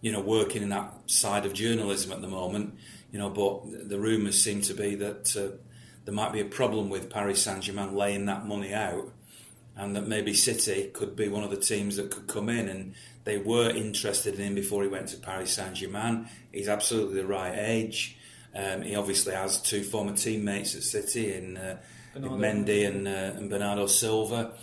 [0.00, 2.76] you know, working in that side of journalism at the moment.
[3.12, 5.56] You know, but the rumours seem to be that uh,
[6.10, 9.12] there might be a problem with Paris Saint Germain laying that money out,
[9.76, 12.68] and that maybe City could be one of the teams that could come in.
[12.68, 16.28] And they were interested in him before he went to Paris Saint Germain.
[16.50, 18.16] He's absolutely the right age.
[18.56, 21.76] Um, he obviously has two former teammates at City in, uh,
[22.16, 24.54] in Mendy and, uh, and Bernardo Silva.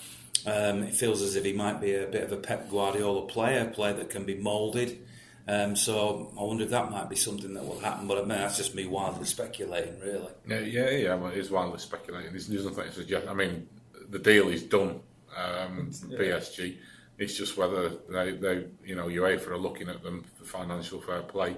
[0.46, 3.62] Um, it feels as if he might be a bit of a Pep Guardiola player,
[3.62, 5.00] a player that can be moulded.
[5.48, 8.08] Um, so I wonder if that might be something that will happen.
[8.08, 10.32] But I mean, that's just me wildly speculating, really.
[10.48, 11.16] Yeah, yeah, yeah.
[11.16, 12.32] Well, it is wildly speculating.
[12.32, 13.28] There's, there's nothing to suggest.
[13.28, 13.68] I mean,
[14.10, 15.00] the deal is done.
[15.36, 16.18] Um, yeah.
[16.18, 16.78] PSG.
[17.18, 21.22] It's just whether they, they, you know, UEFA are looking at them for financial fair
[21.22, 21.56] play.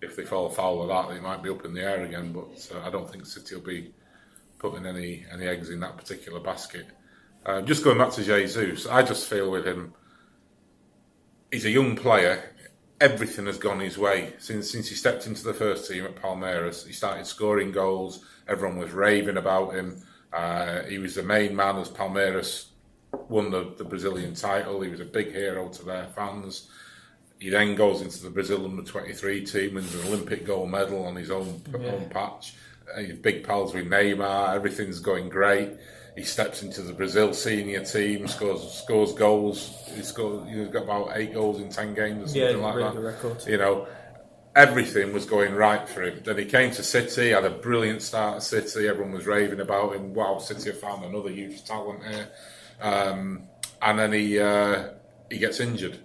[0.00, 2.32] If they fall foul of that, they might be up in the air again.
[2.32, 3.92] But uh, I don't think City will be
[4.58, 6.86] putting any any eggs in that particular basket.
[7.46, 9.94] Um, just going back to Jesus, I just feel with him,
[11.50, 12.50] he's a young player.
[13.02, 16.86] Everything has gone his way since since he stepped into the first team at Palmeiras.
[16.86, 18.24] He started scoring goals.
[18.46, 20.00] Everyone was raving about him.
[20.32, 22.66] Uh, he was the main man as Palmeiras
[23.28, 24.80] won the, the Brazilian title.
[24.82, 26.70] He was a big hero to their fans.
[27.40, 31.16] He then goes into the Brazil under 23 team, wins an Olympic gold medal on
[31.16, 31.90] his own, yeah.
[31.90, 32.54] own patch.
[32.94, 34.54] Uh, he's big pals with Neymar.
[34.54, 35.72] Everything's going great
[36.14, 39.82] he steps into the Brazil senior team, scores scores goals.
[39.94, 42.94] He scored, he's got about eight goals in ten games or something yeah, like really
[42.94, 43.00] that.
[43.00, 43.46] Record.
[43.46, 43.88] You know,
[44.54, 46.20] everything was going right for him.
[46.22, 48.88] Then he came to City, had a brilliant start at City.
[48.88, 50.12] Everyone was raving about him.
[50.12, 52.28] Wow, City have found another huge talent here.
[52.80, 53.48] Um,
[53.80, 54.90] and then he uh,
[55.30, 55.98] he gets injured,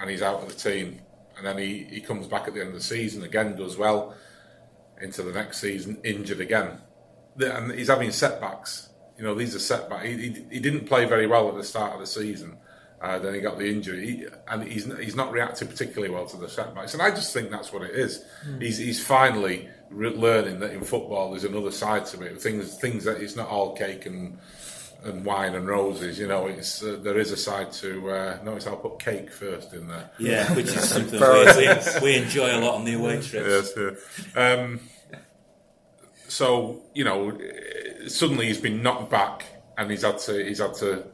[0.00, 1.00] and he's out of the team.
[1.36, 4.14] And then he, he comes back at the end of the season again, does well
[5.02, 6.78] into the next season, injured again.
[7.40, 10.06] And he's having setbacks you know, these are setbacks.
[10.06, 12.56] He, he, he, didn't play very well at the start of the season.
[13.00, 16.38] Uh, then he got the injury, he, and he's he's not reacted particularly well to
[16.38, 16.94] the setbacks.
[16.94, 18.24] And I just think that's what it is.
[18.48, 18.62] Mm.
[18.62, 22.40] He's he's finally re- learning that in football there's another side to it.
[22.40, 24.38] Things things that it's not all cake and
[25.04, 26.18] and wine and roses.
[26.18, 28.10] You know, it's uh, there is a side to.
[28.10, 30.10] Uh, notice I'll put cake first in there.
[30.18, 33.72] Yeah, which is something we, we, enjoy a lot on the away trips.
[33.76, 33.94] Yes,
[34.34, 34.54] yeah.
[34.54, 34.80] um,
[36.28, 37.38] so you know,
[38.08, 39.44] suddenly he's been knocked back
[39.76, 41.04] and he's had to he's had to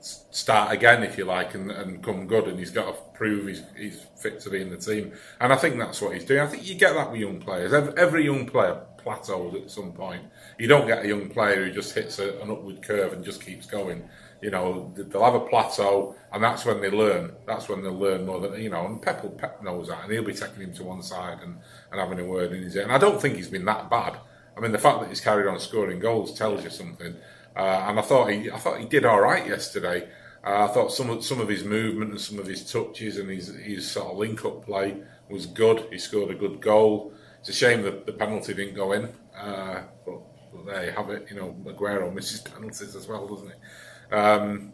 [0.00, 2.46] start again, if you like, and, and come good.
[2.48, 5.12] And he's got to prove he's, he's fit to be in the team.
[5.40, 6.40] And I think that's what he's doing.
[6.40, 7.72] I think you get that with young players.
[7.72, 10.22] Every, young player plateaus at some point.
[10.58, 13.44] You don't get a young player who just hits a, an upward curve and just
[13.44, 14.08] keeps going.
[14.40, 17.32] You know, they'll have a plateau, and that's when they learn.
[17.44, 18.86] That's when they'll learn more than you know.
[18.86, 21.58] And Pep, will, Pep knows that, and he'll be taking him to one side and,
[21.90, 22.84] and having a word in his ear.
[22.84, 24.18] And I don't think he's been that bad.
[24.58, 27.14] I mean, the fact that he's carried on scoring goals tells you something.
[27.56, 30.08] Uh, and I thought he, I thought he did all right yesterday.
[30.44, 33.30] Uh, I thought some of some of his movement and some of his touches and
[33.30, 34.96] his his sort of link up play
[35.30, 35.86] was good.
[35.92, 37.12] He scored a good goal.
[37.40, 40.20] It's a shame that the penalty didn't go in, uh, but,
[40.52, 41.28] but, there you have it.
[41.30, 44.14] You know, Aguero misses penalties as well, doesn't he?
[44.14, 44.72] Um,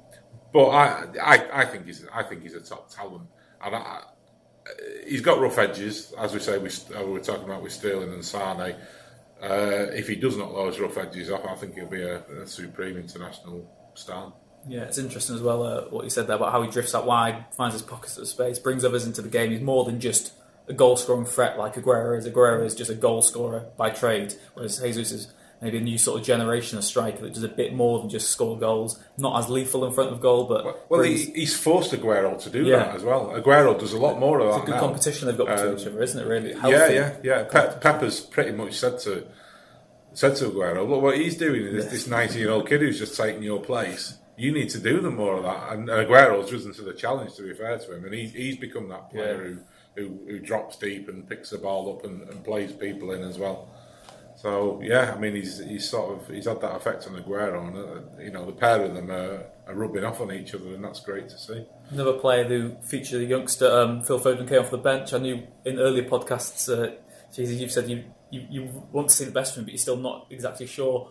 [0.51, 3.29] but I, I, I think he's I think he's a top talent,
[3.63, 4.03] and I,
[5.07, 6.57] he's got rough edges, as we say.
[6.59, 6.71] We,
[7.05, 8.77] we were talking about with Sterling and Sane.
[9.43, 12.47] Uh, if he does knock those rough edges off, I think he'll be a, a
[12.47, 14.33] supreme international star.
[14.67, 17.07] Yeah, it's interesting as well uh, what you said there about how he drifts out
[17.07, 19.51] wide, finds his pockets of space, brings others into the game.
[19.51, 20.33] He's more than just
[20.67, 22.27] a goal scoring threat like Aguero is.
[22.27, 26.21] Aguero is just a goal scorer by trade, whereas Jesus is maybe a new sort
[26.21, 29.03] of generation of striker that does a bit more than just score goals.
[29.17, 31.27] Not as lethal in front of goal, but well, well brings...
[31.27, 32.79] he's forced Aguero to do yeah.
[32.79, 33.29] that as well.
[33.29, 34.61] Aguero does a lot more of it's that.
[34.61, 34.87] It's a good now.
[34.87, 36.29] competition they've got between um, each other, isn't it?
[36.29, 37.43] Really, Healthy yeah, yeah, yeah.
[37.45, 39.27] Pe- Pepper's pretty much said to
[40.13, 41.75] said to Aguero, "Look what he's doing.
[41.75, 45.37] This, this nineteen-year-old kid who's just taking your place." You need to do them more
[45.37, 47.37] of that, and, Aguero's risen to the challenge.
[47.37, 49.49] To be fair to him, and he, he's become that player yeah.
[49.51, 49.59] who
[49.97, 53.39] who, who drops deep and picks the ball up and, and, plays people in as
[53.39, 53.69] well.
[54.45, 57.77] So yeah, I mean he's he's sort of he's had that effect on Aguero, and
[57.79, 60.85] uh, you know the pair of them are, are, rubbing off on each other, and
[60.85, 61.65] that's great to see.
[61.89, 65.15] Another player who featured a youngster, um, Phil Foden, came off the bench.
[65.15, 66.95] I knew in earlier podcasts, uh,
[67.35, 69.97] you've said you, you, you want to see the best from him, but you're still
[69.97, 71.11] not exactly sure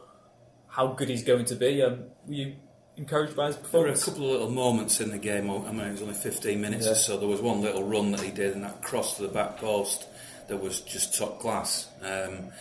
[0.68, 1.82] how good he's going to be.
[1.82, 2.56] Um, were you
[2.98, 4.06] encouraged by his performance?
[4.06, 5.50] There were a couple of little moments in the game.
[5.50, 6.92] I mean, it was only 15 minutes yeah.
[6.92, 7.18] or so.
[7.18, 10.06] There was one little run that he did, and that cross to the back post
[10.48, 11.90] that was just top class.
[12.04, 12.52] Um,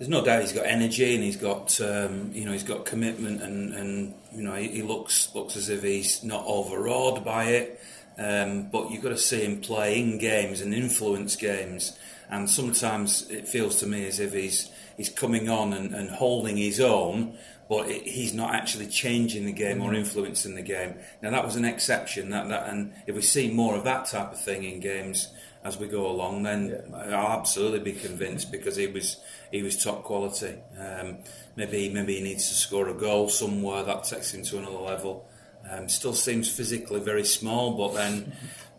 [0.00, 3.42] there's no doubt he's got energy and he's got um, you know he's got commitment
[3.42, 7.80] and, and you know he, he, looks looks as if he's not overawed by it.
[8.16, 11.98] Um, but you've got to see him play in games and influence games.
[12.30, 16.56] and sometimes it feels to me as if he's he's coming on and, and holding
[16.56, 17.36] his own,
[17.70, 20.96] but it, he's not actually changing the game or influencing the game.
[21.22, 24.32] Now that was an exception, that, that and if we see more of that type
[24.32, 25.28] of thing in games
[25.62, 29.18] as we go along, then I'll absolutely be convinced because he was
[29.52, 30.56] he was top quality.
[30.78, 31.18] Um,
[31.54, 35.28] maybe maybe he needs to score a goal somewhere that takes him to another level.
[35.70, 38.32] Um, still seems physically very small, but then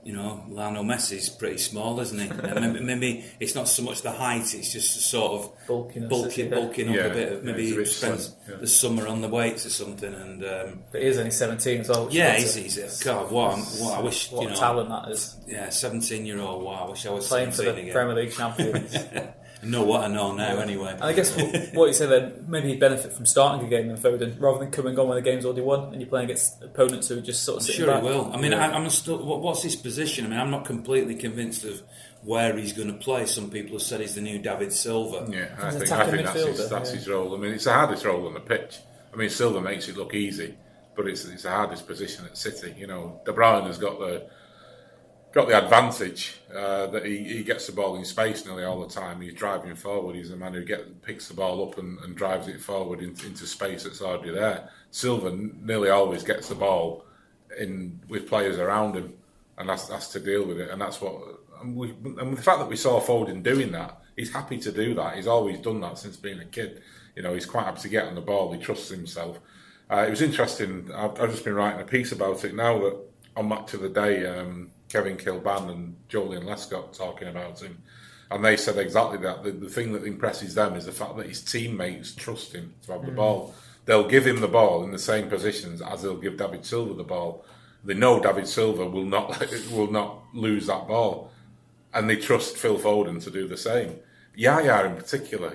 [0.04, 2.28] you know Lionel Messi's pretty small, isn't he?
[2.60, 6.50] Maybe, maybe it's not so much the height; it's just a sort of Bulkiness, bulking,
[6.50, 6.56] yeah.
[6.56, 7.32] bulking up Yeah, a bit.
[7.34, 8.56] Of, yeah, maybe he's he spends yeah.
[8.56, 10.44] the summer on the weights or something, and.
[10.44, 12.08] Um, But he is only 17 as well.
[12.12, 13.32] yeah, puts he's, it- he's God.
[13.32, 14.56] What, I'm- what I wish what you know.
[14.56, 15.36] talent that is.
[15.48, 16.64] Yeah, seventeen-year-old.
[16.64, 17.94] Wow, I wish I was Playing for the seventeen again.
[17.94, 18.96] Premier League champions.
[19.64, 20.92] I know what I know now, anyway.
[20.94, 23.88] And I guess what, what you say then, maybe he'd benefit from starting a game
[23.88, 26.62] than Foden, rather than coming on when the game's already won and you're playing against
[26.64, 28.02] opponents who are just sort of I'm sitting sure back.
[28.04, 28.32] he will.
[28.34, 28.68] I mean, Yeah.
[28.70, 29.24] I, I'm still.
[29.24, 30.26] What, what's his position?
[30.26, 31.82] I mean, I'm not completely convinced of
[32.24, 33.26] where he's going to play.
[33.28, 35.28] Some people have said he's the new David Silva.
[35.32, 36.96] Yeah, I He's think, I think that's, his, that's yeah.
[36.98, 37.36] his role.
[37.36, 38.80] I mean, it's the hardest role on the pitch.
[39.14, 40.56] I mean, Silva makes it look easy,
[40.96, 42.74] but it's, it's the hardest position at City.
[42.78, 44.28] You know, De Bruyne has got the
[45.32, 48.94] got the advantage uh, that he, he gets the ball in space nearly all the
[48.94, 49.22] time.
[49.22, 50.16] He's driving forward.
[50.16, 53.28] He's the man who get, picks the ball up and, and drives it forward into,
[53.28, 54.70] into space that's already there.
[54.92, 57.06] Silva nearly always gets the ball
[57.58, 59.14] in with players around him,
[59.58, 60.70] and that's that's to deal with it.
[60.70, 61.16] And that's what
[61.62, 64.94] and, we, and the fact that we saw Foden doing that, he's happy to do
[64.96, 65.16] that.
[65.16, 66.82] He's always done that since being a kid.
[67.16, 68.52] You know, he's quite happy to get on the ball.
[68.52, 69.40] He trusts himself.
[69.90, 70.90] Uh, it was interesting.
[70.94, 72.98] I've, I've just been writing a piece about it now that
[73.36, 77.82] on Match of the Day, um, Kevin Kilbane and Joleon Lescott talking about him,
[78.30, 79.44] and they said exactly that.
[79.44, 82.94] The, the thing that impresses them is the fact that his teammates trust him to
[82.94, 83.16] have the hmm.
[83.16, 83.56] ball.
[83.86, 87.04] They'll give him the ball in the same positions as they'll give David Silva the
[87.04, 87.46] ball.
[87.84, 89.40] They know David Silva will not
[89.72, 91.32] will not lose that ball,
[91.94, 93.96] and they trust Phil Foden to do the same.
[94.36, 95.54] Yaya in particular,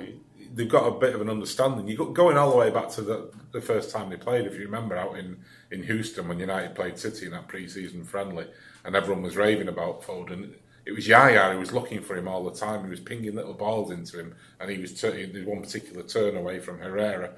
[0.55, 1.87] they've got a bit of an understanding.
[1.87, 4.55] You got going all the way back to the, the first time they played, if
[4.55, 5.37] you remember, out in,
[5.71, 8.47] in Houston when United played City in that pre-season friendly,
[8.87, 10.55] and everyone was raving about Foden.
[10.87, 12.85] It was Yaya who was looking for him all the time.
[12.85, 16.37] He was pinging little balls into him, and he was turning there's one particular turn
[16.37, 17.33] away from Herrera.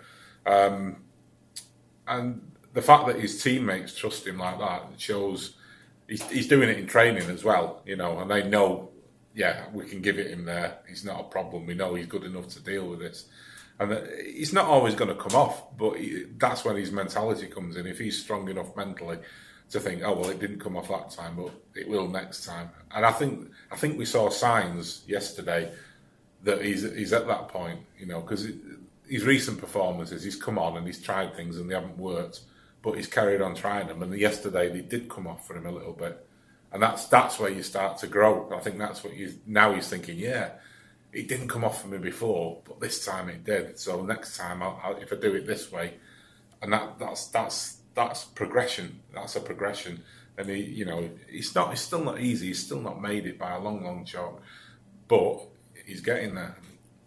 [0.44, 0.96] Um,
[2.06, 5.56] and the fact that his teammates trust him like that shows
[6.06, 8.90] he's, he's doing it in training as well, you know, and they know,
[9.34, 10.78] yeah, we can give it him there.
[10.86, 11.66] He's not a problem.
[11.66, 13.26] We know he's good enough to deal with this.
[13.80, 15.96] And he's not always going to come off, but
[16.36, 17.86] that's when his mentality comes in.
[17.86, 19.18] If he's strong enough mentally
[19.70, 22.70] to think, oh well, it didn't come off that time, but it will next time.
[22.94, 25.72] And I think I think we saw signs yesterday
[26.44, 28.48] that he's he's at that point, you know, because
[29.08, 32.40] his recent performances, he's come on and he's tried things and they haven't worked,
[32.82, 34.02] but he's carried on trying them.
[34.02, 36.26] And yesterday they did come off for him a little bit,
[36.72, 38.50] and that's that's where you start to grow.
[38.54, 40.52] I think that's what you now he's thinking, yeah,
[41.12, 43.78] it didn't come off for me before, but this time it did.
[43.78, 45.94] So next time, I'll, I'll, if I do it this way,
[46.62, 49.00] and that that's that's that's progression.
[49.12, 50.02] That's a progression.
[50.36, 51.72] And he, you know, it's not.
[51.72, 52.48] It's still not easy.
[52.48, 54.40] He's still not made it by a long, long shot,
[55.08, 55.40] but
[55.84, 56.56] he's getting there.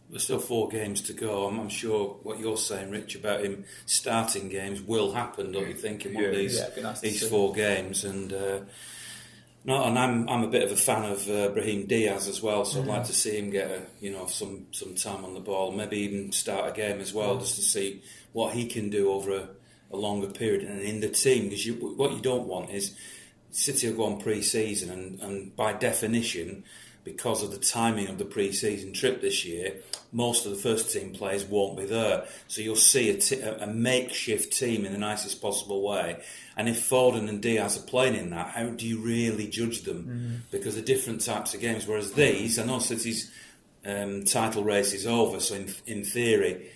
[0.09, 1.47] There's still four games to go.
[1.47, 5.73] I'm, I'm sure what you're saying, Rich, about him starting games will happen, don't you
[5.73, 8.03] think, in one of these Yeah, it'd be nice to these four games?
[8.03, 8.59] And uh,
[9.63, 12.65] no, and I'm I'm a bit of a fan of uh, Brahim Diaz as well,
[12.65, 15.39] so I'd like to see him get a, you know some some time on the
[15.39, 18.01] ball, maybe even start a game as well, just to see
[18.33, 19.49] what he can do over a,
[19.93, 21.45] a longer period and in the team.
[21.45, 22.95] Because you, what you don't want is
[23.51, 26.63] City will go on pre-season, and, and by definition,
[27.03, 29.73] because of the timing of the pre-season trip this year,
[30.11, 32.25] most of the first team players won't be there.
[32.47, 36.21] So you'll see a, t- a makeshift team in the nicest possible way.
[36.55, 40.43] And if Foden and Diaz are playing in that, how do you really judge them?
[40.51, 41.87] Because they're different types of games.
[41.87, 43.31] Whereas these, I know City's
[43.85, 46.69] um, title race is over, so in, in theory,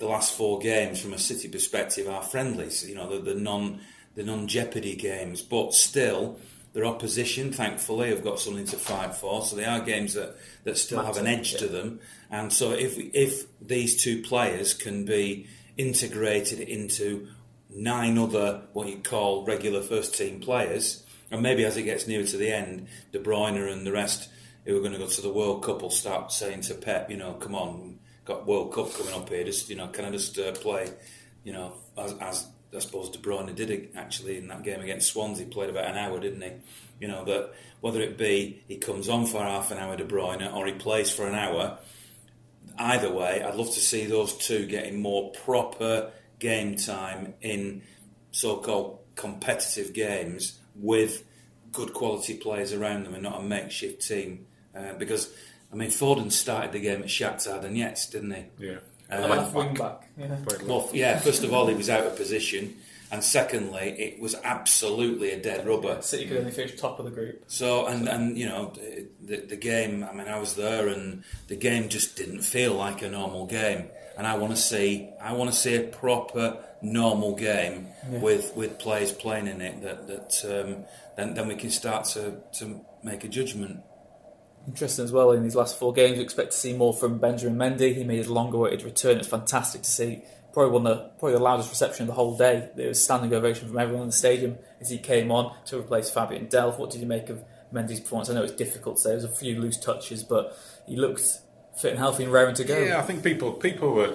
[0.00, 2.88] the last four games from a City perspective are friendlies.
[2.88, 3.80] You know, the, the non
[4.16, 6.40] the non jeopardy games, but still
[6.72, 9.44] their opposition, thankfully, have got something to fight for.
[9.44, 12.00] So they are games that, that still have an edge to them.
[12.30, 17.28] And so if if these two players can be integrated into
[17.68, 22.24] nine other what you call regular first team players, and maybe as it gets nearer
[22.24, 24.30] to the end, De Bruyne and the rest
[24.64, 27.16] who are going to go to the World Cup will start saying to Pep, you
[27.16, 29.44] know, come on, got World Cup coming up here.
[29.44, 30.90] Just you know, can I just uh, play,
[31.44, 35.46] you know, as, as I suppose De Bruyne did actually in that game against Swansea.
[35.46, 36.52] Played about an hour, didn't he?
[37.00, 40.54] You know that whether it be he comes on for half an hour, De Bruyne,
[40.54, 41.78] or he plays for an hour.
[42.78, 47.82] Either way, I'd love to see those two getting more proper game time in
[48.32, 51.24] so-called competitive games with
[51.72, 54.46] good quality players around them and not a makeshift team.
[54.74, 55.32] Uh, because
[55.72, 58.44] I mean, Foden started the game at Shakhtar Donetsk, didn't he?
[58.58, 58.78] Yeah.
[59.10, 60.08] Left wing back.
[60.16, 60.36] Yeah.
[60.66, 61.18] Well, yeah.
[61.18, 62.76] First of all, he was out of position,
[63.10, 66.00] and secondly, it was absolutely a dead rubber.
[66.00, 67.42] City could only finish top of the group.
[67.48, 68.72] So, and and you know,
[69.20, 70.04] the, the game.
[70.04, 73.88] I mean, I was there, and the game just didn't feel like a normal game.
[74.16, 78.78] And I want to see, I want to see a proper normal game with with
[78.78, 79.82] players playing in it.
[79.82, 80.84] That that um,
[81.16, 83.80] then then we can start to to make a judgment.
[84.66, 86.18] Interesting as well in these last four games.
[86.18, 87.94] We expect to see more from Benjamin Mendy.
[87.94, 89.18] He made his long-awaited return.
[89.18, 90.22] It's fantastic to see.
[90.52, 92.68] Probably one of the probably the loudest reception of the whole day.
[92.76, 96.10] There was standing ovation from everyone in the stadium as he came on to replace
[96.10, 96.78] Fabian Delph.
[96.78, 97.42] What did you make of
[97.72, 98.30] Mendy's performance?
[98.30, 99.08] I know it's difficult to say.
[99.10, 100.56] There was a few loose touches, but
[100.86, 101.22] he looked
[101.76, 102.78] fit and healthy and raring to go.
[102.78, 104.12] Yeah, I think people people were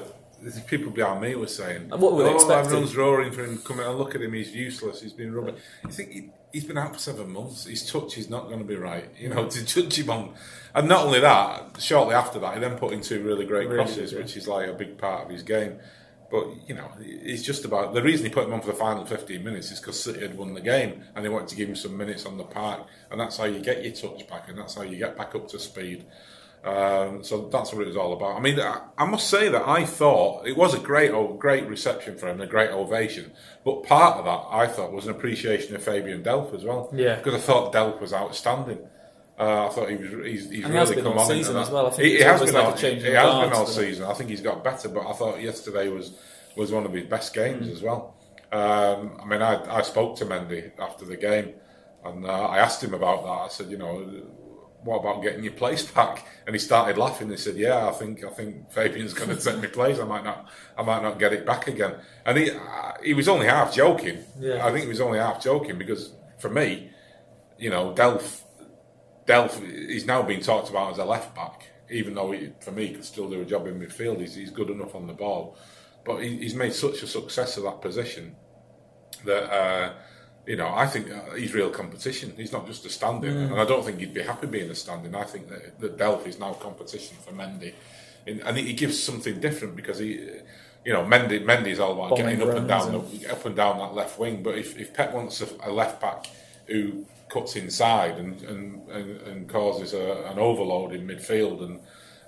[0.68, 3.58] people behind me were saying, And what were they "Oh, expecting?" everyone's roaring for him
[3.60, 3.86] coming.
[3.86, 5.02] And look at him, he's useless.
[5.02, 5.62] He's been rubbish.
[5.86, 7.66] I think he's been out for seven months.
[7.66, 9.10] His touch is not going to be right.
[9.20, 10.34] You know, to judge him on,
[10.74, 13.84] and not only that, shortly after that, he then put in two really great Really
[13.84, 14.24] crosses, good, yeah.
[14.24, 15.78] which is like a big part of his game.
[16.32, 19.06] But you know, it's just about the reason he put him on for the final
[19.06, 21.76] 15 minutes is because City had won the game and they wanted to give him
[21.76, 24.76] some minutes on the park, and that's how you get your touch back, and that's
[24.76, 26.06] how you get back up to speed.
[26.66, 28.36] Um, so that's what it was all about.
[28.38, 32.18] I mean, I, I must say that I thought it was a great, great reception
[32.18, 33.32] for him, a great ovation.
[33.64, 36.90] But part of that, I thought, was an appreciation of Fabian Delph as well.
[36.92, 37.18] Yeah.
[37.18, 38.80] because I thought Delph was outstanding.
[39.38, 40.10] Uh, I thought he was.
[40.26, 41.88] He's, he's really come on season as well.
[41.88, 44.06] I think he, he has been like all, he of has been all season.
[44.06, 46.18] I think he's got better, but I thought yesterday was
[46.56, 47.72] was one of his best games Mm.
[47.74, 48.16] as well.
[48.52, 51.54] Um, I mean, I, I spoke to Mendy after the game,
[52.06, 53.30] and uh, I asked him about that.
[53.30, 54.10] I said, you know,
[54.86, 56.26] what about getting your place back?
[56.46, 57.30] And he started laughing.
[57.30, 60.00] He said, "Yeah, I think I think Fabian's going to take my place.
[60.00, 63.28] I might not, I might not get it back again." And he uh, he was
[63.28, 64.20] only half joking.
[64.40, 64.66] Yeah.
[64.66, 66.92] I think he was only half joking because for me,
[67.58, 68.44] you know, Delph
[69.26, 72.94] Delph is now being talked about as a left back, even though he, for me,
[72.94, 74.20] could still do a job in midfield.
[74.20, 75.58] He's, he's good enough on the ball,
[76.06, 78.36] but he, he's made such a success of that position
[79.24, 79.94] that uh,
[80.46, 82.34] you know I think uh, he's real competition.
[82.38, 85.16] He's not just a stand-in, and I don't think he'd be happy being a stand-in.
[85.16, 87.74] I think that, that Delph is now competition for Mendy,
[88.28, 90.30] and, and he gives something different because he.
[90.88, 93.80] You know, Mendy, Mendy's all about Bombing getting up and down, the, up and down
[93.80, 94.44] that left wing.
[94.44, 96.28] But if, if Pep wants a, a left back
[96.68, 101.80] who cuts inside and and, and, and causes a, an overload in midfield and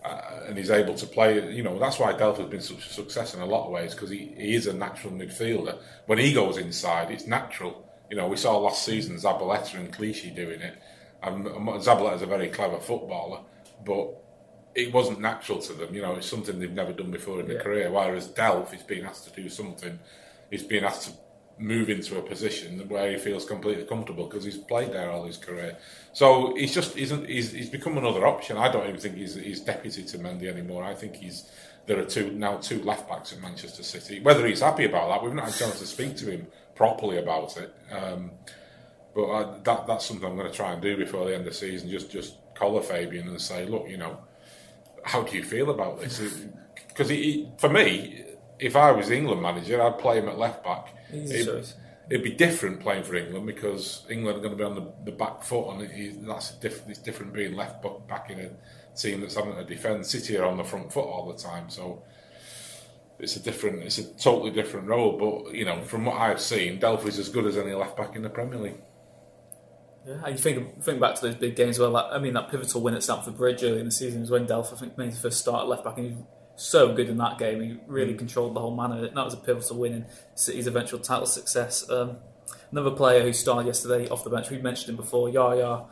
[0.03, 2.93] uh, and he's able to play, you know, that's why Delph has been such a
[2.93, 5.77] success in a lot of ways because he, he is a natural midfielder.
[6.05, 7.86] When he goes inside, it's natural.
[8.09, 10.77] You know, we saw last season Zabaleta and Clichy doing it.
[11.23, 13.41] And Zabaleta's a very clever footballer,
[13.85, 14.09] but
[14.75, 15.93] it wasn't natural to them.
[15.93, 17.63] You know, it's something they've never done before in their Yeah.
[17.63, 17.91] career.
[17.91, 19.99] Whereas Delph is being asked to do something,
[20.51, 21.11] he's being asked to
[21.59, 25.37] move into a position where he feels completely comfortable because he's played there all his
[25.37, 25.75] career.
[26.13, 28.57] So he's just he's, he's, he's become another option.
[28.57, 30.83] I don't even think he's, he's deputy to Mendy anymore.
[30.83, 31.49] I think he's
[31.87, 34.19] there are two now two left backs at Manchester City.
[34.19, 36.47] Whether he's happy about that, we've not had a chance to speak to him
[36.77, 37.75] properly about it.
[37.91, 38.31] Um,
[39.13, 41.53] but I, that that's something I'm going to try and do before the end of
[41.53, 41.89] the season.
[41.89, 44.19] Just just collar Fabian and say, look, you know,
[45.03, 46.19] how do you feel about this?
[46.87, 47.09] Because
[47.57, 48.23] for me,
[48.59, 50.93] if I was the England manager, I'd play him at left back.
[51.11, 51.45] It-.
[52.09, 55.11] It'd be different playing for England because England are going to be on the, the
[55.11, 58.49] back foot, and it, that's diff, it's different being left back, back in a
[58.95, 60.05] team that's having to defend.
[60.05, 62.01] City are on the front foot all the time, so
[63.19, 65.17] it's a different, it's a totally different role.
[65.17, 68.15] But you know, from what I've seen, Delph is as good as any left back
[68.15, 68.81] in the Premier League.
[70.05, 71.79] Yeah, and you think think back to those big games.
[71.79, 74.31] Well, like, I mean, that pivotal win at Stamford Bridge early in the season was
[74.31, 76.23] when Delph, I think, made his first start at left back, and he was
[76.55, 77.61] so good in that game.
[77.61, 79.01] He really controlled the whole manner.
[79.01, 80.05] That was a pivotal win in
[80.35, 81.89] City's eventual title success.
[81.89, 82.17] Um,
[82.71, 85.83] another player who started yesterday off the bench, we mentioned him before, Yaya.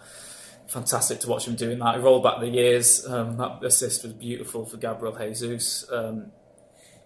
[0.68, 1.96] Fantastic to watch him doing that.
[1.96, 3.06] He rolled back the years.
[3.06, 5.86] Um, that assist was beautiful for Gabriel Jesus.
[5.92, 6.32] Um,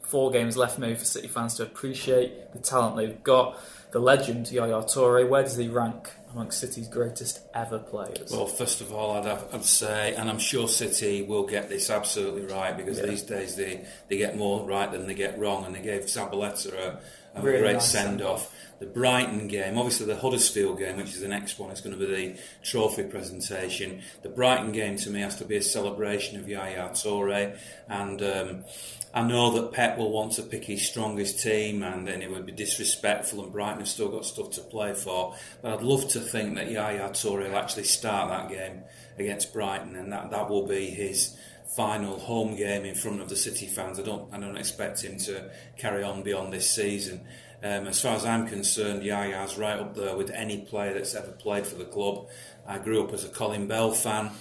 [0.09, 3.57] four games left maybe for City fans to appreciate the talent they've got.
[3.91, 8.29] The legend Yaya Toure, where does he rank amongst City's greatest ever players?
[8.31, 11.89] Well, first of all, I'd, have, I'd say, and I'm sure City will get this
[11.89, 13.07] absolutely right because Yeah.
[13.07, 16.71] these days they, they get more right than they get wrong, and they gave Zabaleta
[16.73, 16.99] a,
[17.35, 18.53] a Really great nice send off.
[18.79, 22.05] The Brighton game, obviously the Huddersfield game, which is the next one, is going to
[22.05, 24.01] be the trophy presentation.
[24.21, 27.57] The Brighton game to me has to be a celebration of Yaya Toure,
[27.89, 28.63] and um,
[29.11, 32.45] I know that Pep will want to pick his strongest team, and then it would
[32.45, 33.43] be disrespectful.
[33.43, 36.69] And Brighton have still got stuff to play for, but I'd love to think that
[36.69, 38.83] Yaya Toure will actually start that game
[39.17, 41.35] against Brighton, and that, that will be his
[41.75, 43.99] final home game in front of the City fans.
[43.99, 47.21] I don't I don't expect him to carry on beyond this season.
[47.61, 51.31] Um, as far as I'm concerned, Yaya's right up there with any player that's ever
[51.31, 52.27] played for the club.
[52.65, 54.31] I grew up as a Colin Bell fan.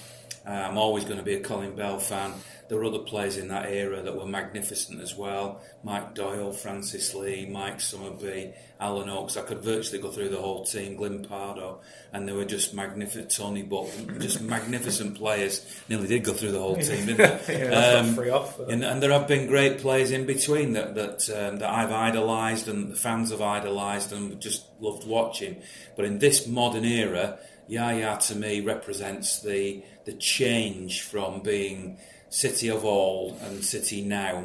[0.52, 2.32] I'm always going to be a Colin Bell fan.
[2.68, 5.62] There were other players in that era that were magnificent as well.
[5.82, 9.38] Mike Doyle, Francis Lee, Mike Summerbee, Alan Oakes.
[9.38, 11.80] I could virtually go through the whole team, Glyn Pardoe,
[12.12, 13.30] and they were just magnificent.
[13.30, 13.88] Tony Book,
[14.18, 15.64] just magnificent players.
[15.88, 17.58] Nearly did go through the whole team, didn't they?
[17.70, 18.58] yeah, um, free off.
[18.60, 22.68] And, and, there have been great players in between that that um, that I've idolised
[22.68, 25.62] and the fans have idolised and just loved watching.
[25.96, 27.38] But in this modern era,
[27.68, 31.98] Yaya to me represents the the change from being
[32.30, 34.42] City of old and City now.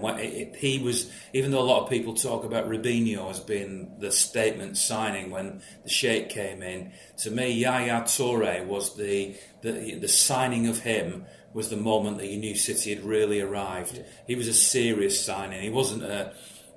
[0.57, 4.78] he was, even though a lot of people talk about Robinho as being the statement
[4.78, 10.67] signing when the Sheikh came in, to me, Yaya Toure was the, the, the signing
[10.67, 13.97] of him was the moment that you knew City had really arrived.
[13.97, 14.03] Yeah.
[14.28, 15.61] He was a serious signing.
[15.61, 16.34] He wasn't a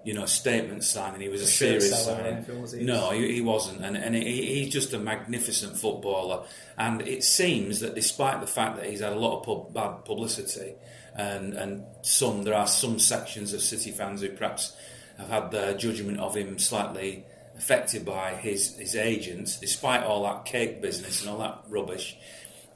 [0.07, 1.21] you know, statement signing.
[1.21, 2.47] He was a, serious signing.
[2.87, 6.45] No, he, he, wasn't, and and he, he's just a magnificent footballer.
[6.79, 10.05] And it seems that despite the fact that he's had a lot of pub, bad
[10.05, 10.75] publicity,
[11.17, 14.77] and and some there are some sections of City fans who perhaps
[15.19, 17.25] have had their judgment of him slightly
[17.57, 22.17] affected by his his agents, despite all that cake business and all that rubbish.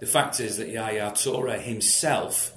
[0.01, 2.53] The fact is that Yaya Toure himself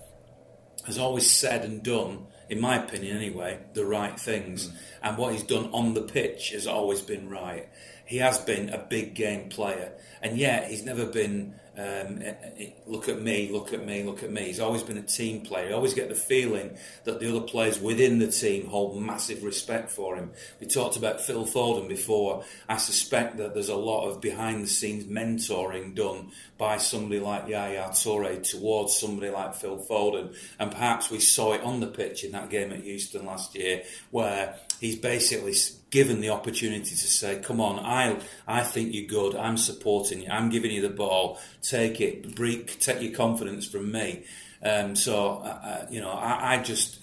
[0.87, 4.67] has always said and done, in my opinion anyway, the right things.
[4.67, 4.73] Mm.
[5.03, 7.67] And what he's done on the pitch has always been right.
[8.05, 12.69] He has been a big game player, and yet he's never been um, eh, eh,
[12.85, 14.43] look at me, look at me, look at me.
[14.43, 15.69] He's always been a team player.
[15.69, 19.89] You always get the feeling that the other players within the team hold massive respect
[19.89, 20.31] for him.
[20.59, 22.43] We talked about Phil Foden before.
[22.69, 27.47] I suspect that there's a lot of behind the scenes mentoring done by somebody like
[27.47, 30.35] Yaya Toure towards somebody like Phil Foden.
[30.59, 33.81] And perhaps we saw it on the pitch in that game at Houston last year
[34.11, 35.53] where he's basically
[35.91, 39.35] given the opportunity to say, "Come on, I I think you're good.
[39.35, 40.27] I'm supporting you.
[40.29, 41.39] I'm giving you the ball.
[41.61, 42.35] Take it.
[42.35, 44.25] Break, take your confidence from me."
[44.61, 46.99] Um, so uh, uh, you know, I, I just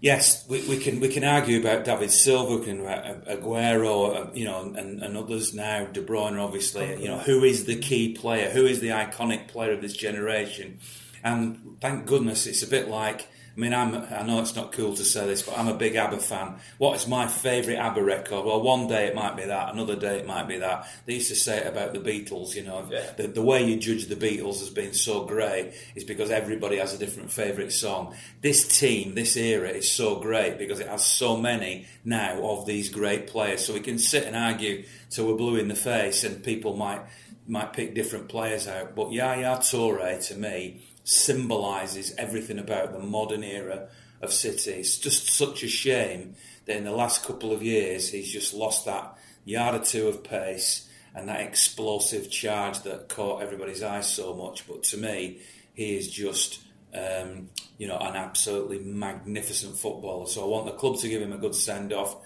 [0.00, 4.44] yes, we, we, can we can argue about David Silva, we can Aguero, uh, you
[4.44, 6.84] know, and, and others now, De Bruyne, obviously.
[6.84, 7.02] Okay.
[7.02, 8.50] You know, who is the key player?
[8.50, 10.78] Who is the iconic player of this generation?
[11.24, 14.94] And thank goodness, it's a bit like I mean, I'm, I know it's not cool
[14.94, 16.56] to say this, but I'm a big ABBA fan.
[16.78, 18.46] What is my favourite ABBA record?
[18.46, 20.88] Well, one day it might be that, another day it might be that.
[21.04, 22.88] They used to say it about the Beatles, you know.
[22.90, 23.12] Yeah.
[23.16, 26.94] The, the way you judge the Beatles as being so great is because everybody has
[26.94, 28.14] a different favourite song.
[28.40, 32.88] This team, this era is so great because it has so many now of these
[32.88, 33.66] great players.
[33.66, 37.02] So we can sit and argue till we're blue in the face and people might
[37.46, 38.94] might pick different players out.
[38.94, 43.88] But Yaya Toure, to me, symbolises everything about the modern era
[44.20, 44.72] of City.
[44.72, 46.34] It's just such a shame
[46.66, 50.22] that in the last couple of years he's just lost that yard or two of
[50.22, 54.66] pace and that explosive charge that caught everybody's eyes so much.
[54.66, 55.38] But to me,
[55.74, 56.60] he is just.
[56.94, 57.48] Um,
[57.78, 60.26] you know, an absolutely magnificent footballer.
[60.26, 62.16] So I want the club to give him a good send off.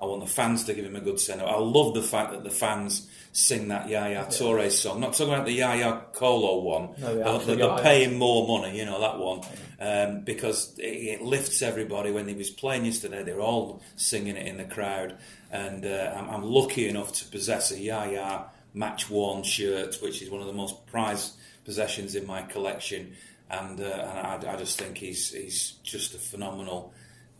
[0.00, 1.48] I want the fans to give him a good send off.
[1.48, 5.00] I love the fact that the fans sing that Yaya Toure song.
[5.00, 6.90] Not talking about the Yaya Kolo one.
[6.98, 9.40] No, they're, they're paying more money, you know, that one.
[9.80, 12.12] Um, because it, it, lifts everybody.
[12.12, 15.16] When he was playing yesterday, they were all singing it in the crowd.
[15.50, 20.30] And uh, I'm, I'm, lucky enough to possess a Yaya match worn shirt, which is
[20.30, 21.34] one of the most prized
[21.64, 23.14] possessions in my collection.
[23.50, 26.94] And, uh, and I, I, just think he's, he's just a phenomenal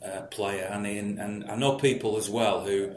[0.04, 0.68] uh, player.
[0.70, 2.94] And, he, and I know people as well who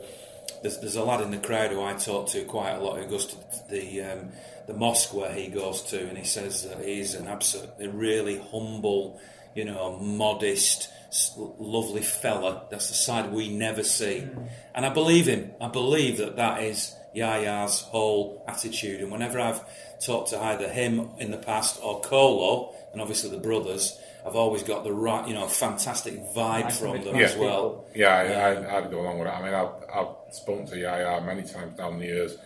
[0.62, 3.08] there's, there's a lad in the crowd who I talk to quite a lot who
[3.08, 3.38] goes to
[3.70, 4.30] the um,
[4.68, 9.20] the mosque where he goes to, and he says that he's an absolutely really humble,
[9.56, 10.90] you know, modest,
[11.38, 12.64] lovely fella.
[12.70, 14.28] That's the side we never see,
[14.76, 15.52] and I believe him.
[15.62, 19.02] I believe that that is Yaya's whole attitude.
[19.02, 19.62] And whenever I've
[20.00, 23.98] talked to either him in the past or Kolo, and obviously the brothers,
[24.28, 27.24] I've always got the right, you know, fantastic vibe from them yeah.
[27.24, 27.86] as well.
[27.96, 29.42] Yeah, I, I, um, would go along with that.
[29.42, 32.38] I mean, I've, I've spoken to Yaya many times down the years.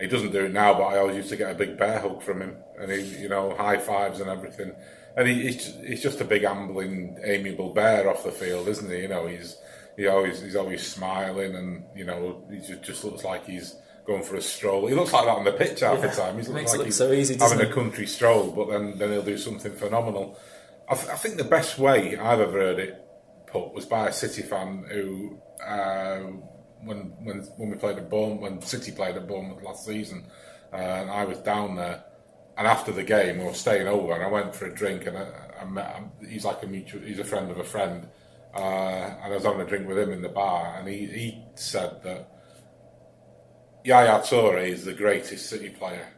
[0.00, 2.22] He doesn't do it now, but I always used to get a big bear hug
[2.22, 4.72] from him, and he, you know, high fives and everything.
[5.16, 9.02] And he, he's, he's just a big, ambling, amiable bear off the field, isn't he?
[9.02, 9.56] You know, he's
[9.96, 13.74] he always he's always smiling, and you know, he just, just looks like he's
[14.06, 14.86] going for a stroll.
[14.86, 16.38] He looks like that on the pitch half yeah, the time.
[16.38, 19.36] He looks like he's so easy, having a country stroll, but then then he'll do
[19.36, 20.38] something phenomenal.
[20.90, 23.04] I, th- I, think the best way I've ever heard it
[23.46, 26.18] put was by a City fan who, uh,
[26.82, 30.24] when when when we played at Bournemouth, when City played at Bournemouth last season,
[30.72, 32.04] uh, and I was down there,
[32.56, 35.18] and after the game we were staying over, and I went for a drink, and
[35.18, 35.28] I,
[35.60, 38.08] I met He's like a mutual, he's a friend of a friend,
[38.54, 41.44] uh, and I was having a drink with him in the bar, and he he
[41.54, 42.30] said that
[43.84, 46.08] Yaya Toure is the greatest City player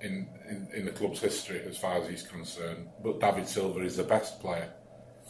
[0.00, 3.96] in, in, in the club's history as far as he's concerned, but David Silva is
[3.96, 4.68] the best player.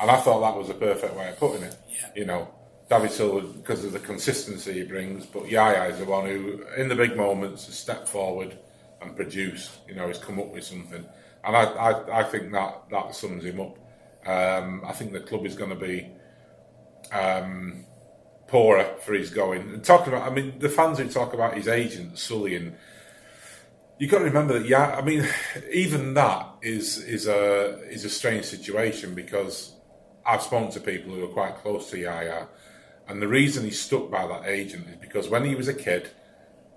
[0.01, 1.77] And I thought that was a perfect way of putting it.
[1.89, 2.11] Yeah.
[2.15, 2.55] You know,
[2.89, 6.89] David Silva because of the consistency he brings, but Yaya is the one who, in
[6.89, 8.57] the big moments, has stepped forward
[9.03, 9.71] and produced.
[9.89, 11.05] You know, he's come up with something,
[11.45, 13.79] and I, I, I think that that sums him up.
[14.27, 16.09] Um, I think the club is going to be
[17.13, 17.85] um,
[18.47, 19.63] poorer for his going.
[19.63, 22.77] And talking about, I mean, the fans who talk about his agent Sully and
[23.99, 24.69] you've got to remember that.
[24.69, 25.27] Yeah, I mean,
[25.73, 29.75] even that is is a is a strange situation because
[30.25, 32.47] I've spoken to people who are quite close to Yaya,
[33.07, 36.11] and the reason he stuck by that agent is because when he was a kid,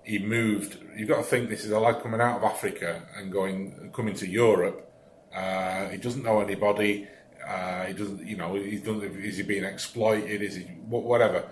[0.04, 0.78] he moved.
[0.96, 4.14] You've got to think this is a lad coming out of Africa and going coming
[4.14, 4.88] to Europe.
[5.34, 7.08] Uh, he doesn't know anybody.
[7.46, 9.02] Uh, he doesn't, you know, he doesn't.
[9.02, 10.42] Is he being exploited?
[10.42, 11.48] Is he whatever?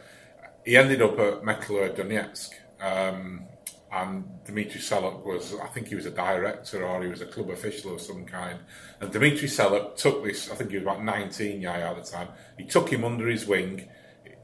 [0.64, 2.50] He ended up at Metalurh Donetsk,
[2.80, 3.46] um,
[3.92, 7.50] and Dimitri Seluk was, I think he was a director or he was a club
[7.50, 8.58] official of some kind.
[9.00, 12.28] And Dimitri Seluk took this, I think he was about 19 yeah, at the time.
[12.56, 13.88] He took him under his wing.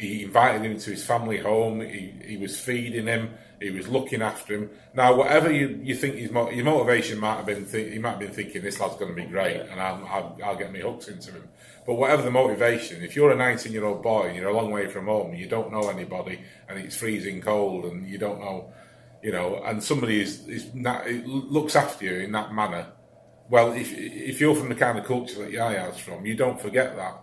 [0.00, 1.80] He invited him to his family home.
[1.80, 3.30] He, he was feeding him.
[3.60, 4.70] He was looking after him.
[4.94, 8.18] Now, whatever you, you think his your motivation might have been, th- he might have
[8.18, 11.08] been thinking this lad's going to be great, and I'll, I'll, I'll get me hooks
[11.08, 11.48] into him.
[11.86, 14.70] But whatever the motivation, if you're a 19 year old boy and you're a long
[14.70, 18.72] way from home, you don't know anybody, and it's freezing cold, and you don't know,
[19.26, 21.08] you know, and somebody is, is not,
[21.56, 22.84] looks after you in that manner.
[23.48, 26.96] Well, if if you're from the kind of culture that Yaya's from, you don't forget
[26.96, 27.16] that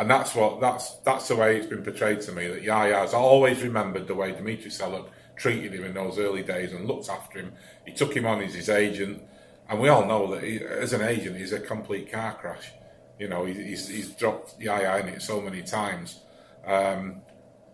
[0.00, 3.62] and that's what that's that's the way it's been portrayed to me that Yaya's always
[3.62, 7.52] remembered the way Dimitri Seluk treated him in those early days and looked after him.
[7.84, 9.22] He took him on as his agent,
[9.68, 12.72] and we all know that he, as an agent, he's a complete car crash.
[13.18, 16.20] You know, he's, he's dropped Yaya in it so many times.
[16.66, 17.22] Um,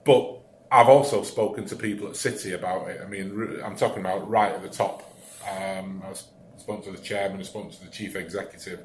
[0.04, 3.00] but I've also spoken to people at City about it.
[3.04, 5.02] I mean, I'm talking about right at the top.
[5.48, 6.12] Um, I
[6.58, 8.80] spoke to the chairman, I spoke to the chief executive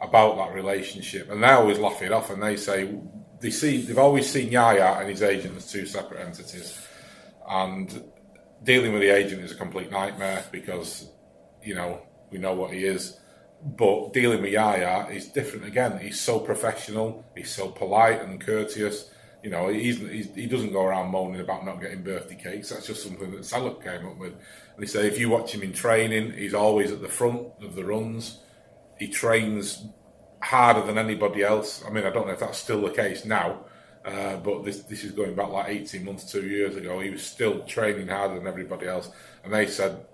[0.00, 2.96] about that relationship, and they always laugh it off, and they say
[3.40, 6.86] they see they've always seen Yaya and his agent as two separate entities
[7.48, 8.04] and
[8.62, 11.10] dealing with the agent is a complete nightmare because
[11.62, 13.18] you know we know what he is.
[13.60, 15.98] But dealing with Yaya is different again.
[15.98, 17.24] He's so professional.
[17.36, 19.10] He's so polite and courteous.
[19.42, 22.70] You know, he's, he's, he doesn't go around moaning about not getting birthday cakes.
[22.70, 24.32] That's just something that Seluk came up with.
[24.32, 27.76] And he said if you watch him in training, he's always at the front of
[27.76, 28.40] the runs.
[28.98, 29.86] He trains
[30.42, 31.84] harder than anybody else.
[31.86, 33.64] I mean, I don't know if that's still the case now,
[34.04, 37.00] uh, but this this is going back like 18 months, two years ago.
[37.00, 39.10] He was still training harder than everybody else,
[39.44, 40.06] and they said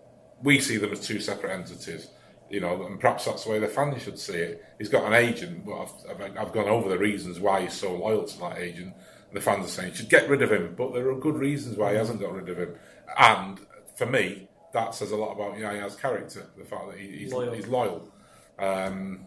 [0.42, 2.08] we see them as two separate entities.
[2.50, 4.64] You know, and perhaps that's the way the fans should see it.
[4.78, 7.96] He's got an agent, but I've, I've, I've gone over the reasons why he's so
[7.96, 8.94] loyal to that agent.
[9.34, 11.76] The fans are saying you should get rid of him, but there are good reasons
[11.76, 12.74] why he hasn't got rid of him.
[13.18, 13.60] And
[13.96, 16.46] for me, that says a lot about Yaya's character.
[16.56, 18.08] The fact that he, he's loyal, he's loyal,
[18.60, 19.26] um,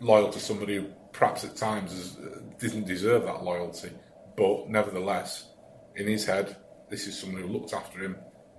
[0.00, 2.16] loyal to somebody who perhaps at times is,
[2.58, 3.90] didn't deserve that loyalty,
[4.36, 5.48] but nevertheless,
[5.94, 6.56] in his head,
[6.88, 8.16] this is someone who looked after him,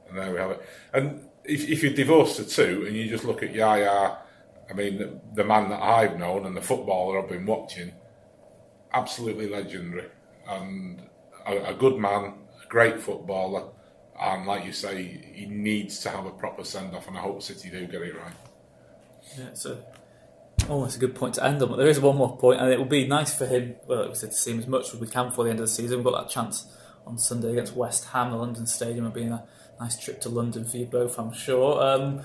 [0.07, 0.61] and there we have it.
[0.93, 4.17] And if, if you're divorced to two, and you just look at Yaya,
[4.69, 7.91] I mean, the, the man that I've known and the footballer I've been watching,
[8.93, 10.07] absolutely legendary,
[10.47, 11.01] and
[11.45, 12.33] a, a good man,
[12.63, 13.69] a great footballer,
[14.19, 17.41] and like you say, he needs to have a proper send off, and I hope
[17.41, 18.33] City do get it right.
[19.37, 19.77] Yeah, so
[20.69, 21.69] Oh, that's a good point to end on.
[21.69, 24.15] But there is one more point, and it will be nice for him, well, we
[24.15, 25.97] said, to see him as much as we can before the end of the season.
[25.97, 26.65] We've got that chance
[27.05, 29.05] on Sunday against West Ham, the London Stadium.
[29.05, 29.43] It'll be a
[29.79, 31.81] nice trip to London for you both, I'm sure.
[31.81, 32.21] Um,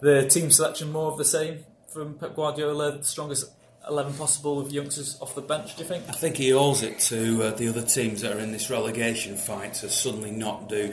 [0.00, 3.50] the team selection, more of the same from Pep Guardiola, the strongest
[3.88, 6.04] 11 possible with youngsters off the bench, do you think?
[6.08, 9.36] I think he owes it to uh, the other teams that are in this relegation
[9.36, 10.92] fight to suddenly not do,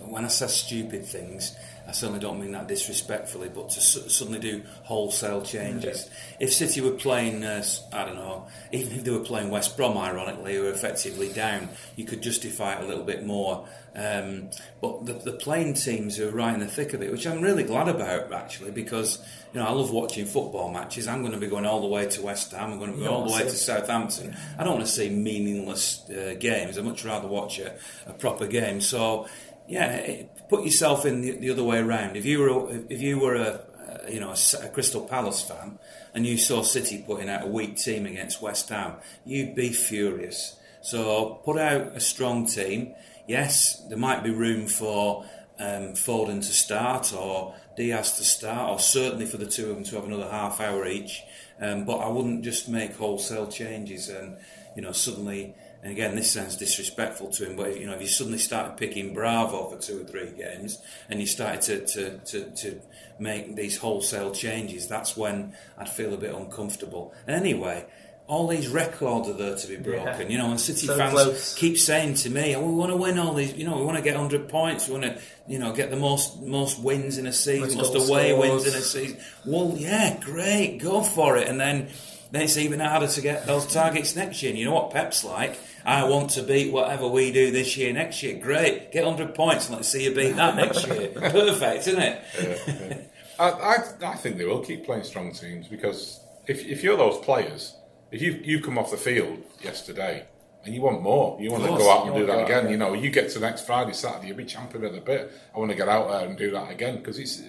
[0.00, 1.54] when I say stupid things,
[1.90, 6.08] I certainly don't mean that disrespectfully, but to su- suddenly do wholesale changes.
[6.38, 9.98] If City were playing, uh, I don't know, even if they were playing West Brom,
[9.98, 13.66] ironically, who are effectively down, you could justify it a little bit more.
[13.96, 17.26] Um, but the, the playing teams who are right in the thick of it, which
[17.26, 19.18] I'm really glad about actually, because
[19.52, 21.08] you know I love watching football matches.
[21.08, 22.70] I'm going to be going all the way to West Ham.
[22.70, 24.36] I'm going to be going all the way to Southampton.
[24.56, 26.78] I don't want to see meaningless uh, games.
[26.78, 27.74] I'd much rather watch a,
[28.06, 28.80] a proper game.
[28.80, 29.26] So
[29.70, 32.16] yeah, put yourself in the, the other way around.
[32.16, 33.64] If you were if you were a,
[34.06, 35.78] a you know a, a, Crystal Palace fan
[36.12, 38.94] and you saw City putting out a weak team against West Ham,
[39.24, 40.58] you'd be furious.
[40.82, 42.94] So put out a strong team.
[43.28, 45.24] Yes, there might be room for
[45.60, 49.84] um, Foden to start or Diaz to start, or certainly for the two of them
[49.84, 51.22] to have another half hour each.
[51.60, 54.36] Um, but I wouldn't just make wholesale changes and
[54.74, 58.00] you know suddenly and again, this sounds disrespectful to him, but if, you know, if
[58.02, 60.78] you suddenly started picking Bravo for two or three games,
[61.08, 62.80] and you started to, to, to, to
[63.18, 67.14] make these wholesale changes, that's when I'd feel a bit uncomfortable.
[67.26, 67.86] And anyway,
[68.26, 70.28] all these records are there to be broken, Yeah.
[70.28, 71.54] you know, and City So fans close.
[71.54, 73.96] keep saying to me, oh, we want to win all these, you know, we want
[73.98, 75.18] to get 100 points, we want to,
[75.48, 78.50] you know, get the most most wins in a season, Most most away scores.
[78.50, 79.18] wins in a season.
[79.44, 81.48] Well, yeah, great, go for it.
[81.48, 81.88] And then,
[82.30, 84.50] then it's even harder to get those targets next year.
[84.50, 85.58] And you know what Pep's like?
[85.84, 88.38] I want to beat whatever we do this year next year.
[88.38, 91.08] Great, get 100 points and let's see you beat that next year.
[91.14, 93.10] Perfect, isn't it?
[93.38, 97.18] I, I, I think they will keep playing strong teams because if, if you're those
[97.18, 97.74] players,
[98.10, 100.26] if you you come off the field yesterday
[100.64, 102.70] and you want more, you want to go out and do that oh, go again.
[102.70, 105.32] You know, you get to next Friday, Saturday, you'll be champion of the bit.
[105.54, 107.42] I want to get out there and do that again because it's.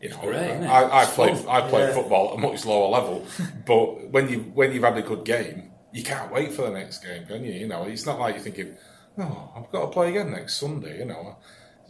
[0.00, 0.64] You know, great, isn't?
[0.64, 1.30] I, I It's play.
[1.48, 1.92] I play Yeah.
[1.94, 3.26] football at a much lower level,
[3.66, 7.02] but when you when you've had a good game, you can't wait for the next
[7.04, 7.52] game, can you?
[7.52, 8.76] You know, it's not like you're thinking,
[9.18, 11.36] "Oh, I've got to play again next Sunday." You know,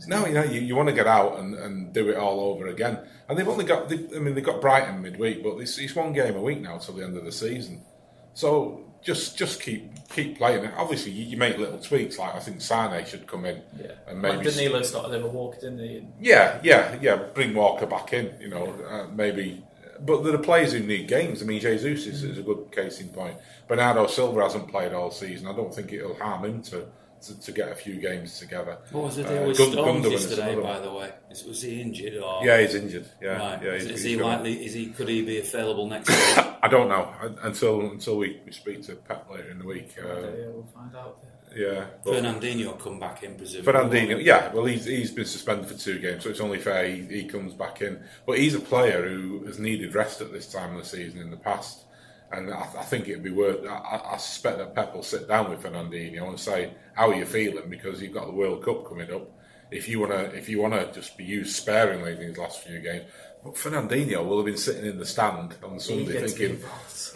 [0.07, 2.69] no, you know, you, you want to get out and, and do it all over
[2.69, 2.99] again.
[3.29, 6.13] And they've only got, they, I mean, they've got Brighton midweek, but it's, it's one
[6.13, 7.85] game a week now till the end of the season.
[8.33, 10.73] So just just keep keep playing it.
[10.77, 12.19] Obviously, you, you make little tweaks.
[12.19, 13.93] Like I think Sane should come in, Yeah.
[14.07, 16.05] and Like maybe Danilo started over Walker, didn't he?
[16.21, 17.17] Yeah, yeah, yeah.
[17.17, 19.63] Bring Walker back in, you know, uh, maybe.
[20.01, 21.43] But there are players who need games.
[21.43, 23.37] I mean, Jesus is, is a good case in point.
[23.67, 25.49] Bernardo Silva hasn't played all season.
[25.49, 26.87] I don't think it'll harm him to,
[27.23, 28.79] to, to get a few games together.
[28.93, 31.13] What was the Uh, deal with Gun- Stones Gundogan yesterday, by the way?
[31.31, 32.45] Is, was he injured or?
[32.45, 33.07] Yeah, he's injured.
[33.21, 33.63] Yeah, Right.
[33.63, 33.73] yeah.
[33.73, 34.65] is, he's- is he's he gonna- likely?
[34.67, 34.87] Is he?
[34.87, 36.47] Could he be available next week?
[36.63, 39.95] I don't know I- until until we, we speak to Pep later in the week.
[40.03, 41.19] Uh, yeah, we'll find out.
[41.57, 43.73] yeah, but- Fernandinho come back in, presumably.
[43.73, 47.03] Fernandinho, yeah, well, he's, he's been suspended for two games, so it's only fair he,
[47.03, 47.99] he comes back in.
[48.27, 51.31] But he's a player who has needed rest at this time of the season in
[51.31, 51.85] the past,
[52.33, 53.67] and I, I think it'd be worth.
[53.67, 57.25] I, I suspect that Pep will sit down with Fernandinho and say, "How are you
[57.27, 59.31] feeling?" Because you've got the World Cup coming up.
[59.71, 63.05] If you wanna, if you wanna just be used sparingly in these last few games,
[63.45, 66.61] but Fernandinho will have been sitting in the stand on Sunday thinking,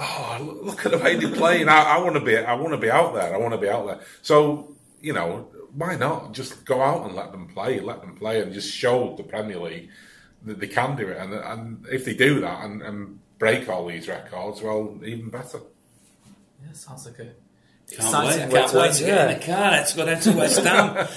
[0.00, 1.68] oh, look- at the way they're playing.
[1.68, 3.34] I, I want to be, I want to be out there.
[3.34, 4.00] I want to be out there.
[4.22, 8.40] So you know, why not just go out and let them play, let them play,
[8.40, 9.88] and just show the Premier League
[10.44, 11.18] that they can do it.
[11.18, 15.58] And and if they do that and, and break all these records, well, even better.
[16.64, 18.36] Yeah, sounds like a Can't wait!
[18.36, 19.70] Exciting can't wait to get in the car.
[19.72, 21.08] Let's go down to West Ham.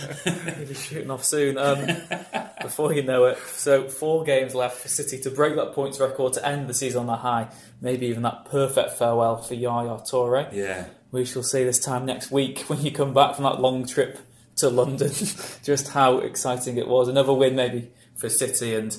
[0.58, 1.60] He'll be shooting off soon.
[1.60, 1.86] Um,
[2.62, 6.34] before you know it, so four games left for City to break that points record
[6.34, 7.48] to end the season on a high.
[7.80, 10.52] Maybe even that perfect farewell for Yaya Toure.
[10.52, 10.86] yeah.
[11.12, 14.18] We shall see this time next week when you come back from that long trip
[14.56, 15.10] to London.
[15.64, 17.08] Just how exciting it was.
[17.08, 18.98] Another win maybe for City, and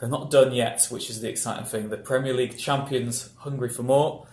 [0.00, 1.90] they're not done yet, which is the exciting thing.
[1.90, 4.26] The Premier League champions hungry for more.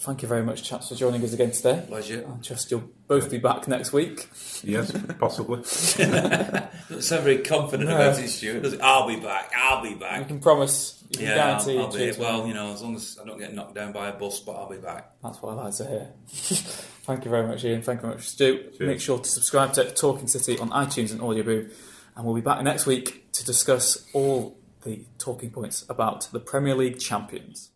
[0.00, 1.84] Thank you very much, chaps, for joining us again today.
[1.88, 2.24] Pleasure.
[2.32, 4.28] I trust you'll both be back next week.
[4.62, 5.56] Yes, possibly.
[5.62, 7.96] Doesn't sound very confident No.
[7.96, 8.80] about it, Stuart.
[8.80, 9.50] I'll be back.
[9.56, 10.28] I'll be You back.
[10.28, 11.78] can promise, you can Yeah, guarantee.
[11.78, 11.98] I'll, I'll be.
[11.98, 14.38] cheers, Well, you know, as long as I don't get knocked down by a bus,
[14.40, 15.10] but I'll be back.
[15.22, 16.08] That's what I like to hear.
[16.28, 17.82] Thank you very much, Ian.
[17.82, 18.58] Thank you very much, Stu.
[18.76, 18.80] Cheers.
[18.80, 21.70] Make sure to subscribe to Talking City on iTunes and Audio Boom.
[22.14, 26.74] And we'll be back next week to discuss all the talking points about the Premier
[26.74, 27.70] League champions.